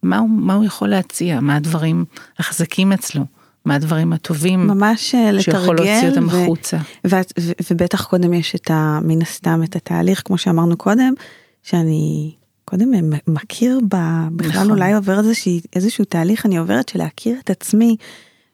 מה 0.03 0.17
הוא, 0.17 0.29
מה 0.29 0.53
הוא 0.53 0.63
יכול 0.65 0.87
להציע, 0.89 1.39
מה 1.39 1.55
הדברים 1.55 2.05
החזקים 2.39 2.93
אצלו, 2.93 3.23
מה 3.65 3.75
הדברים 3.75 4.13
הטובים 4.13 4.67
ממש 4.67 5.15
אה, 5.15 5.41
שיכול 5.41 5.75
להוציא 5.75 5.93
לתרגל, 5.97 6.09
אותם 6.09 6.27
ו- 6.37 6.43
החוצה. 6.43 6.77
ואת- 7.03 7.33
ו- 7.39 7.51
ובטח 7.71 8.05
קודם 8.05 8.33
יש 8.33 8.55
את 8.55 8.71
ה... 8.71 8.99
מן 9.03 9.21
הסתם 9.21 9.61
את 9.63 9.75
התהליך, 9.75 10.21
כמו 10.25 10.37
שאמרנו 10.37 10.77
קודם, 10.77 11.13
שאני 11.63 12.31
קודם 12.65 12.91
מכיר 13.27 13.79
ב... 13.89 13.95
בכלל 14.35 14.51
נכון. 14.51 14.71
אולי 14.71 14.93
עובר 14.93 15.19
איזושהי, 15.19 15.61
איזשהו 15.75 16.05
תהליך, 16.05 16.45
אני 16.45 16.57
עוברת 16.57 16.89
של 16.89 16.99
להכיר 16.99 17.35
את 17.43 17.49
עצמי 17.49 17.95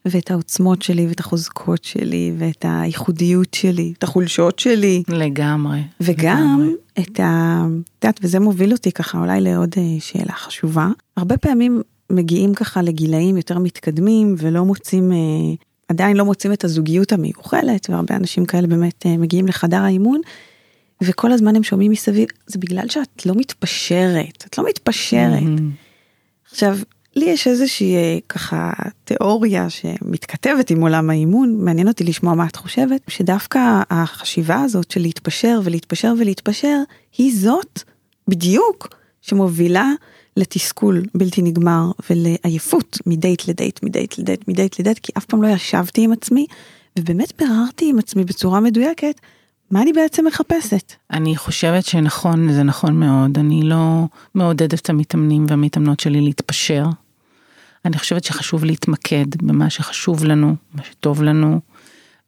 ואת 0.05 0.31
העוצמות 0.31 0.81
שלי 0.81 1.07
ואת 1.07 1.19
החוזקות 1.19 1.83
שלי 1.83 2.33
ואת 2.37 2.65
הייחודיות 2.67 3.53
שלי, 3.53 3.93
את 3.97 4.03
החולשות 4.03 4.59
שלי. 4.59 5.03
לגמרי. 5.07 5.81
וגם 6.01 6.37
לגמרי. 6.37 6.73
את 6.99 7.19
ה... 7.19 7.65
את 7.99 8.03
יודעת, 8.03 8.19
וזה 8.23 8.39
מוביל 8.39 8.71
אותי 8.71 8.91
ככה 8.91 9.17
אולי 9.17 9.41
לעוד 9.41 9.75
אה, 9.77 9.83
שאלה 9.99 10.33
חשובה. 10.33 10.87
הרבה 11.17 11.37
פעמים 11.37 11.81
מגיעים 12.09 12.53
ככה 12.53 12.81
לגילאים 12.81 13.37
יותר 13.37 13.59
מתקדמים 13.59 14.35
ולא 14.37 14.65
מוצאים, 14.65 15.11
אה, 15.11 15.17
עדיין 15.89 16.17
לא 16.17 16.25
מוצאים 16.25 16.53
את 16.53 16.63
הזוגיות 16.63 17.11
המיוחלת, 17.11 17.89
והרבה 17.89 18.15
אנשים 18.15 18.45
כאלה 18.45 18.67
באמת 18.67 19.05
אה, 19.05 19.17
מגיעים 19.17 19.47
לחדר 19.47 19.81
האימון, 19.81 20.21
וכל 21.03 21.31
הזמן 21.31 21.55
הם 21.55 21.63
שומעים 21.63 21.91
מסביב, 21.91 22.27
זה 22.47 22.59
בגלל 22.59 22.89
שאת 22.89 23.25
לא 23.25 23.33
מתפשרת, 23.35 24.43
את 24.49 24.57
לא 24.57 24.65
מתפשרת. 24.67 25.41
מהמם. 25.41 25.71
עכשיו, 26.51 26.77
לי 27.15 27.25
יש 27.25 27.47
איזושהי 27.47 27.95
אה, 27.95 28.17
ככה 28.29 28.71
תיאוריה 29.03 29.69
שמתכתבת 29.69 30.69
עם 30.69 30.81
עולם 30.81 31.09
האימון, 31.09 31.55
מעניין 31.57 31.87
אותי 31.87 32.03
לשמוע 32.03 32.33
מה 32.33 32.47
את 32.47 32.55
חושבת, 32.55 33.01
שדווקא 33.07 33.81
החשיבה 33.89 34.61
הזאת 34.61 34.91
של 34.91 35.01
להתפשר 35.01 35.59
ולהתפשר 35.63 36.13
ולהתפשר, 36.17 36.77
היא 37.17 37.39
זאת 37.39 37.83
בדיוק 38.27 38.87
שמובילה 39.21 39.91
לתסכול 40.37 41.03
בלתי 41.15 41.41
נגמר 41.41 41.91
ולעייפות 42.09 42.97
מדייט 43.05 43.47
לדייט, 43.47 43.83
מדייט 43.83 44.17
לדייט, 44.17 44.47
מדייט 44.47 44.79
לדייט, 44.79 44.99
כי 44.99 45.11
אף 45.17 45.25
פעם 45.25 45.43
לא 45.43 45.47
ישבתי 45.47 46.01
עם 46.01 46.11
עצמי, 46.11 46.45
ובאמת 46.99 47.33
ביררתי 47.39 47.89
עם 47.89 47.99
עצמי 47.99 48.23
בצורה 48.23 48.59
מדויקת, 48.59 49.19
מה 49.71 49.81
אני 49.81 49.93
בעצם 49.93 50.27
מחפשת. 50.27 50.93
אני 51.11 51.35
חושבת 51.35 51.85
שנכון, 51.85 52.53
זה 52.53 52.63
נכון 52.63 52.99
מאוד. 52.99 53.37
אני 53.37 53.61
לא 53.63 54.05
מעודדת 54.35 54.81
את 54.81 54.89
המתאמנים 54.89 55.45
והמתאמנות 55.49 55.99
שלי 55.99 56.21
להתפשר. 56.21 56.83
אני 57.85 57.97
חושבת 57.97 58.23
שחשוב 58.23 58.65
להתמקד 58.65 59.25
במה 59.41 59.69
שחשוב 59.69 60.23
לנו, 60.23 60.55
מה 60.73 60.83
שטוב 60.83 61.23
לנו, 61.23 61.59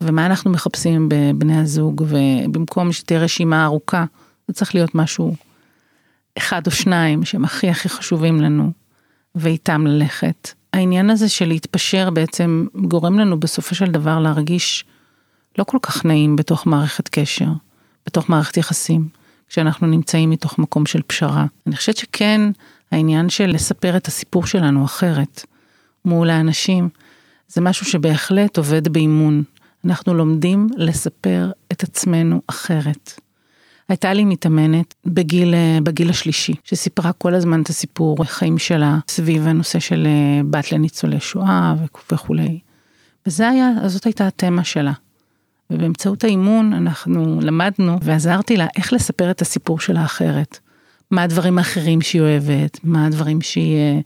ומה 0.02 0.26
אנחנו 0.26 0.52
מחפשים 0.52 1.10
בבני 1.10 1.60
הזוג, 1.60 2.06
ובמקום 2.08 2.92
שתהיה 2.92 3.20
רשימה 3.20 3.66
ארוכה, 3.66 4.06
זה 4.48 4.54
צריך 4.54 4.76
להיות 4.76 4.96
משהו 4.96 5.36
אחד 6.38 6.62
או 6.66 6.72
שניים 6.72 7.26
שהם 7.26 7.46
הכי 7.46 7.70
הכי 7.70 7.90
חשובים 7.90 8.42
לנו, 8.42 8.72
ואיתם 9.36 9.88
ללכת. 9.88 10.52
העניין 10.74 11.10
הזה 11.10 11.30
של 11.30 11.46
להתפשר 11.48 12.10
בעצם 12.10 12.66
גורם 12.76 13.20
לנו 13.20 13.40
בסופו 13.40 13.76
של 13.76 13.92
דבר 13.92 14.20
להרגיש 14.20 14.86
לא 15.58 15.64
כל 15.64 15.78
כך 15.82 16.06
נעים 16.06 16.36
בתוך 16.36 16.68
מערכת 16.68 17.10
קשר, 17.10 17.48
בתוך 18.06 18.30
מערכת 18.30 18.58
יחסים, 18.58 19.08
כשאנחנו 19.50 19.88
נמצאים 19.88 20.30
מתוך 20.30 20.60
מקום 20.60 20.86
של 20.86 21.02
פשרה. 21.08 21.46
אני 21.68 21.76
חושבת 21.76 21.98
שכן, 21.98 22.42
העניין 22.92 23.30
של 23.30 23.46
לספר 23.48 23.98
את 23.98 24.08
הסיפור 24.08 24.46
שלנו 24.46 24.86
אחרת 24.86 25.46
מול 26.06 26.30
האנשים, 26.30 26.90
זה 27.48 27.62
משהו 27.62 27.86
שבהחלט 27.86 28.58
עובד 28.58 28.88
באימון. 28.88 29.44
אנחנו 29.86 30.14
לומדים 30.14 30.68
לספר 30.78 31.52
את 31.72 31.84
עצמנו 31.84 32.42
אחרת. 32.48 33.20
הייתה 33.90 34.14
לי 34.14 34.26
מתאמנת 34.26 34.96
בגיל, 35.06 35.54
אה, 35.54 35.78
בגיל 35.84 36.10
השלישי, 36.10 36.54
שסיפרה 36.64 37.14
כל 37.14 37.34
הזמן 37.34 37.62
את 37.62 37.70
הסיפור 37.70 38.18
החיים 38.22 38.58
שלה 38.58 39.00
סביב 39.08 39.48
הנושא 39.48 39.80
של 39.80 40.08
אה, 40.08 40.42
בת 40.50 40.72
לניצולי 40.72 41.20
שואה 41.20 41.76
וכולי. 42.12 42.60
וזה 43.28 43.50
היה, 43.50 43.70
זאת 43.88 44.06
הייתה 44.06 44.28
התמה 44.28 44.64
שלה. 44.64 44.92
ובאמצעות 45.70 46.24
האימון 46.24 46.74
אנחנו 46.74 47.40
למדנו 47.42 47.98
ועזרתי 48.02 48.58
לה 48.58 48.68
איך 48.78 48.94
לספר 48.94 49.32
את 49.32 49.42
הסיפור 49.42 49.80
שלה 49.80 50.06
אחרת. 50.06 50.60
מה 51.12 51.24
הדברים 51.24 51.58
האחרים 51.58 52.02
שהיא 52.02 52.22
אוהבת, 52.22 52.80
מה 52.84 53.06
הדברים 53.06 53.42
שהיא 53.42 53.76
אה, 53.76 54.00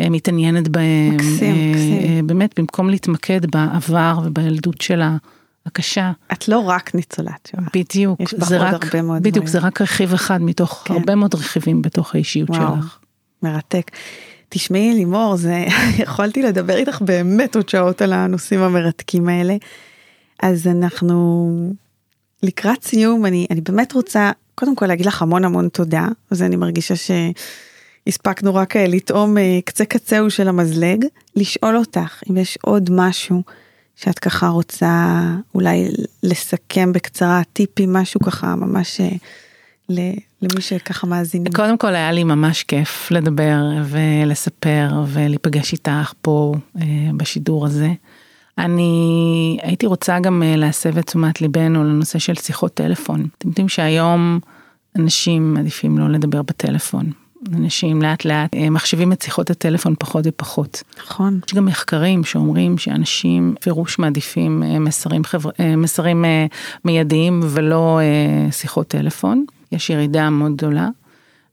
אה, 0.00 0.10
מתעניינת 0.10 0.68
בהם. 0.68 1.14
מקסים, 1.14 1.54
אה, 1.54 1.70
מקסים. 1.70 2.16
אה, 2.16 2.20
באמת 2.26 2.58
במקום 2.60 2.90
להתמקד 2.90 3.40
בעבר 3.50 4.18
ובילדות 4.24 4.80
שלה 4.80 5.16
הקשה. 5.66 6.12
את 6.32 6.48
לא 6.48 6.58
רק 6.58 6.94
ניצולת 6.94 7.50
שואה. 7.50 7.68
בדיוק, 7.74 8.20
יש 8.20 8.34
בך 8.34 8.48
זה 8.48 8.58
עוד 8.58 8.74
רק, 8.74 8.84
הרבה 8.84 9.02
מאוד 9.02 9.22
בדיוק, 9.22 9.46
דברים. 9.46 9.46
זה 9.46 9.58
רק 9.58 9.80
רכיב 9.80 10.12
אחד 10.12 10.42
מתוך 10.42 10.82
כן. 10.84 10.94
הרבה 10.94 11.14
מאוד 11.14 11.34
רכיבים 11.34 11.82
בתוך 11.82 12.14
האישיות 12.14 12.50
וואו. 12.50 12.76
שלך. 12.76 12.98
מרתק. 13.42 13.90
תשמעי 14.48 14.94
לימור, 14.94 15.36
זה, 15.36 15.64
יכולתי 16.04 16.42
לדבר 16.42 16.76
איתך 16.76 17.02
באמת 17.02 17.56
עוד 17.56 17.68
שעות 17.68 18.02
על 18.02 18.12
הנושאים 18.12 18.60
המרתקים 18.60 19.28
האלה. 19.28 19.56
אז 20.42 20.66
אנחנו 20.66 21.48
לקראת 22.42 22.84
סיום, 22.84 23.26
אני, 23.26 23.46
אני 23.50 23.60
באמת 23.60 23.92
רוצה 23.92 24.30
קודם 24.58 24.76
כל 24.76 24.86
להגיד 24.86 25.06
לך 25.06 25.22
המון 25.22 25.44
המון 25.44 25.68
תודה, 25.68 26.08
אז 26.30 26.42
אני 26.42 26.56
מרגישה 26.56 26.94
שהספקנו 26.96 28.54
רק 28.54 28.76
אה, 28.76 28.86
לטעום 28.86 29.38
אה, 29.38 29.58
קצה 29.64 29.84
קצהו 29.84 30.30
של 30.30 30.48
המזלג, 30.48 31.04
לשאול 31.36 31.76
אותך 31.76 32.22
אם 32.30 32.36
יש 32.36 32.58
עוד 32.62 32.90
משהו 32.92 33.42
שאת 33.96 34.18
ככה 34.18 34.48
רוצה 34.48 35.20
אולי 35.54 35.88
לסכם 36.22 36.92
בקצרה, 36.92 37.42
טיפים, 37.52 37.92
משהו 37.92 38.20
ככה 38.20 38.54
ממש 38.56 39.00
אה, 39.00 39.08
למי 40.42 40.60
שככה 40.60 41.06
מאזינים. 41.06 41.52
קודם 41.52 41.78
כל 41.78 41.94
היה 41.94 42.12
לי 42.12 42.24
ממש 42.24 42.62
כיף 42.62 43.10
לדבר 43.10 43.56
ולספר 43.84 44.88
ולהיפגש 45.06 45.72
איתך 45.72 46.12
פה 46.22 46.54
בשידור 47.16 47.66
הזה. 47.66 47.88
אני 48.58 49.58
הייתי 49.62 49.86
רוצה 49.86 50.18
גם 50.18 50.42
אה, 50.42 50.56
להסב 50.56 50.98
את 50.98 51.06
תשומת 51.06 51.40
ליבנו 51.40 51.84
לנושא 51.84 52.18
של 52.18 52.34
שיחות 52.34 52.74
טלפון. 52.74 53.26
אתם 53.38 53.48
יודעים 53.48 53.68
שהיום 53.68 54.40
אנשים 54.98 55.54
מעדיפים 55.54 55.98
לא 55.98 56.08
לדבר 56.08 56.42
בטלפון. 56.42 57.10
אנשים 57.54 58.02
לאט 58.02 58.24
לאט 58.24 58.54
אה, 58.54 58.70
מחשיבים 58.70 59.12
את 59.12 59.22
שיחות 59.22 59.50
הטלפון 59.50 59.94
פחות 59.98 60.24
ופחות. 60.28 60.82
נכון. 61.04 61.40
יש 61.46 61.54
גם 61.54 61.66
מחקרים 61.66 62.24
שאומרים 62.24 62.78
שאנשים 62.78 63.54
פירוש 63.60 63.98
מעדיפים 63.98 64.62
אה, 64.62 64.78
מסרים, 64.78 65.24
חבר... 65.24 65.50
מסרים 65.76 66.24
מיידיים 66.84 67.40
ולא 67.44 68.00
שיחות 68.50 68.88
טלפון. 68.88 69.44
יש 69.72 69.90
ירידה 69.90 70.30
מאוד 70.30 70.56
גדולה. 70.56 70.88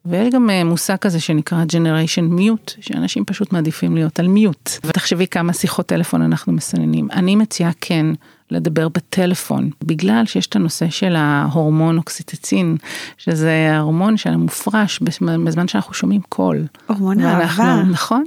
ויש 0.05 0.33
גם 0.33 0.49
אה, 0.49 0.63
מושג 0.63 0.95
כזה 0.95 1.19
שנקרא 1.19 1.63
generation 1.71 2.39
mute, 2.39 2.71
שאנשים 2.81 3.25
פשוט 3.25 3.53
מעדיפים 3.53 3.95
להיות 3.95 4.19
על 4.19 4.27
מיוט. 4.27 4.69
ותחשבי 4.83 5.27
כמה 5.27 5.53
שיחות 5.53 5.85
טלפון 5.85 6.21
אנחנו 6.21 6.53
מסננים. 6.53 7.07
אני 7.11 7.35
מציעה 7.35 7.71
כן 7.81 8.05
לדבר 8.51 8.89
בטלפון, 8.89 9.69
בגלל 9.83 10.25
שיש 10.25 10.47
את 10.47 10.55
הנושא 10.55 10.89
של 10.89 11.15
ההורמון 11.15 11.97
אוקסיטצין, 11.97 12.77
שזה 13.17 13.71
ההורמון 13.73 14.17
שמופרש 14.17 14.99
בזמן 15.43 15.67
שאנחנו 15.67 15.93
שומעים 15.93 16.21
קול. 16.29 16.65
הורמון 16.87 17.19
ואנחנו- 17.23 17.63
אהבה. 17.63 17.83
נכון. 17.83 18.23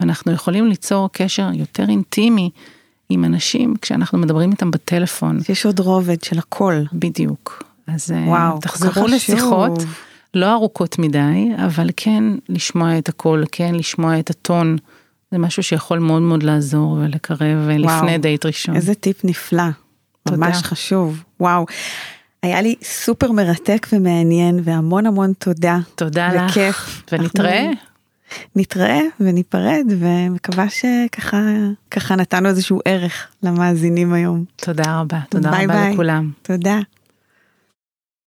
ואנחנו 0.00 0.32
יכולים 0.32 0.68
ליצור 0.68 1.08
קשר 1.12 1.48
יותר 1.54 1.88
אינטימי 1.88 2.50
עם 3.08 3.24
אנשים 3.24 3.74
כשאנחנו 3.82 4.18
מדברים 4.18 4.50
איתם 4.50 4.70
בטלפון. 4.70 5.38
יש 5.48 5.66
עוד 5.66 5.80
רובד 5.80 6.22
של 6.24 6.38
הכל. 6.38 6.74
בדיוק. 6.92 7.62
אז 7.86 8.12
אה, 8.12 8.28
וואו, 8.28 8.58
תחזרו 8.60 8.90
חשוב. 8.90 9.86
לא 10.34 10.52
ארוכות 10.52 10.98
מדי, 10.98 11.48
אבל 11.66 11.90
כן 11.96 12.24
לשמוע 12.48 12.98
את 12.98 13.08
הכל, 13.08 13.42
כן 13.52 13.74
לשמוע 13.74 14.18
את 14.18 14.30
הטון. 14.30 14.76
זה 15.30 15.38
משהו 15.38 15.62
שיכול 15.62 15.98
מאוד 15.98 16.22
מאוד 16.22 16.42
לעזור 16.42 16.92
ולקרב 16.92 17.68
אה, 17.70 17.78
לפני 17.78 18.18
דייט 18.18 18.46
ראשון. 18.46 18.76
איזה 18.76 18.94
טיפ 18.94 19.24
נפלא. 19.24 19.62
תודה. 20.24 20.36
ממש 20.36 20.62
חשוב. 20.62 21.22
וואו. 21.40 21.66
היה 22.42 22.62
לי 22.62 22.74
סופר 22.82 23.32
מרתק 23.32 23.86
ומעניין 23.92 24.60
והמון 24.64 25.06
המון 25.06 25.32
תודה. 25.38 25.78
תודה 25.94 26.28
לך, 26.28 26.50
וכיף. 26.50 27.02
ונתראה. 27.12 27.64
אנחנו 27.66 27.92
נתראה 28.56 29.00
וניפרד 29.20 29.86
ומקווה 29.88 30.66
שככה 30.68 31.36
ככה 31.90 32.16
נתנו 32.16 32.48
איזשהו 32.48 32.80
ערך 32.84 33.28
למאזינים 33.42 34.12
היום. 34.12 34.44
תודה 34.56 35.00
רבה, 35.00 35.18
תודה 35.28 35.50
ביי 35.50 35.64
רבה 35.64 35.74
ביי. 35.74 35.92
לכולם. 35.92 36.30
תודה. 36.42 36.78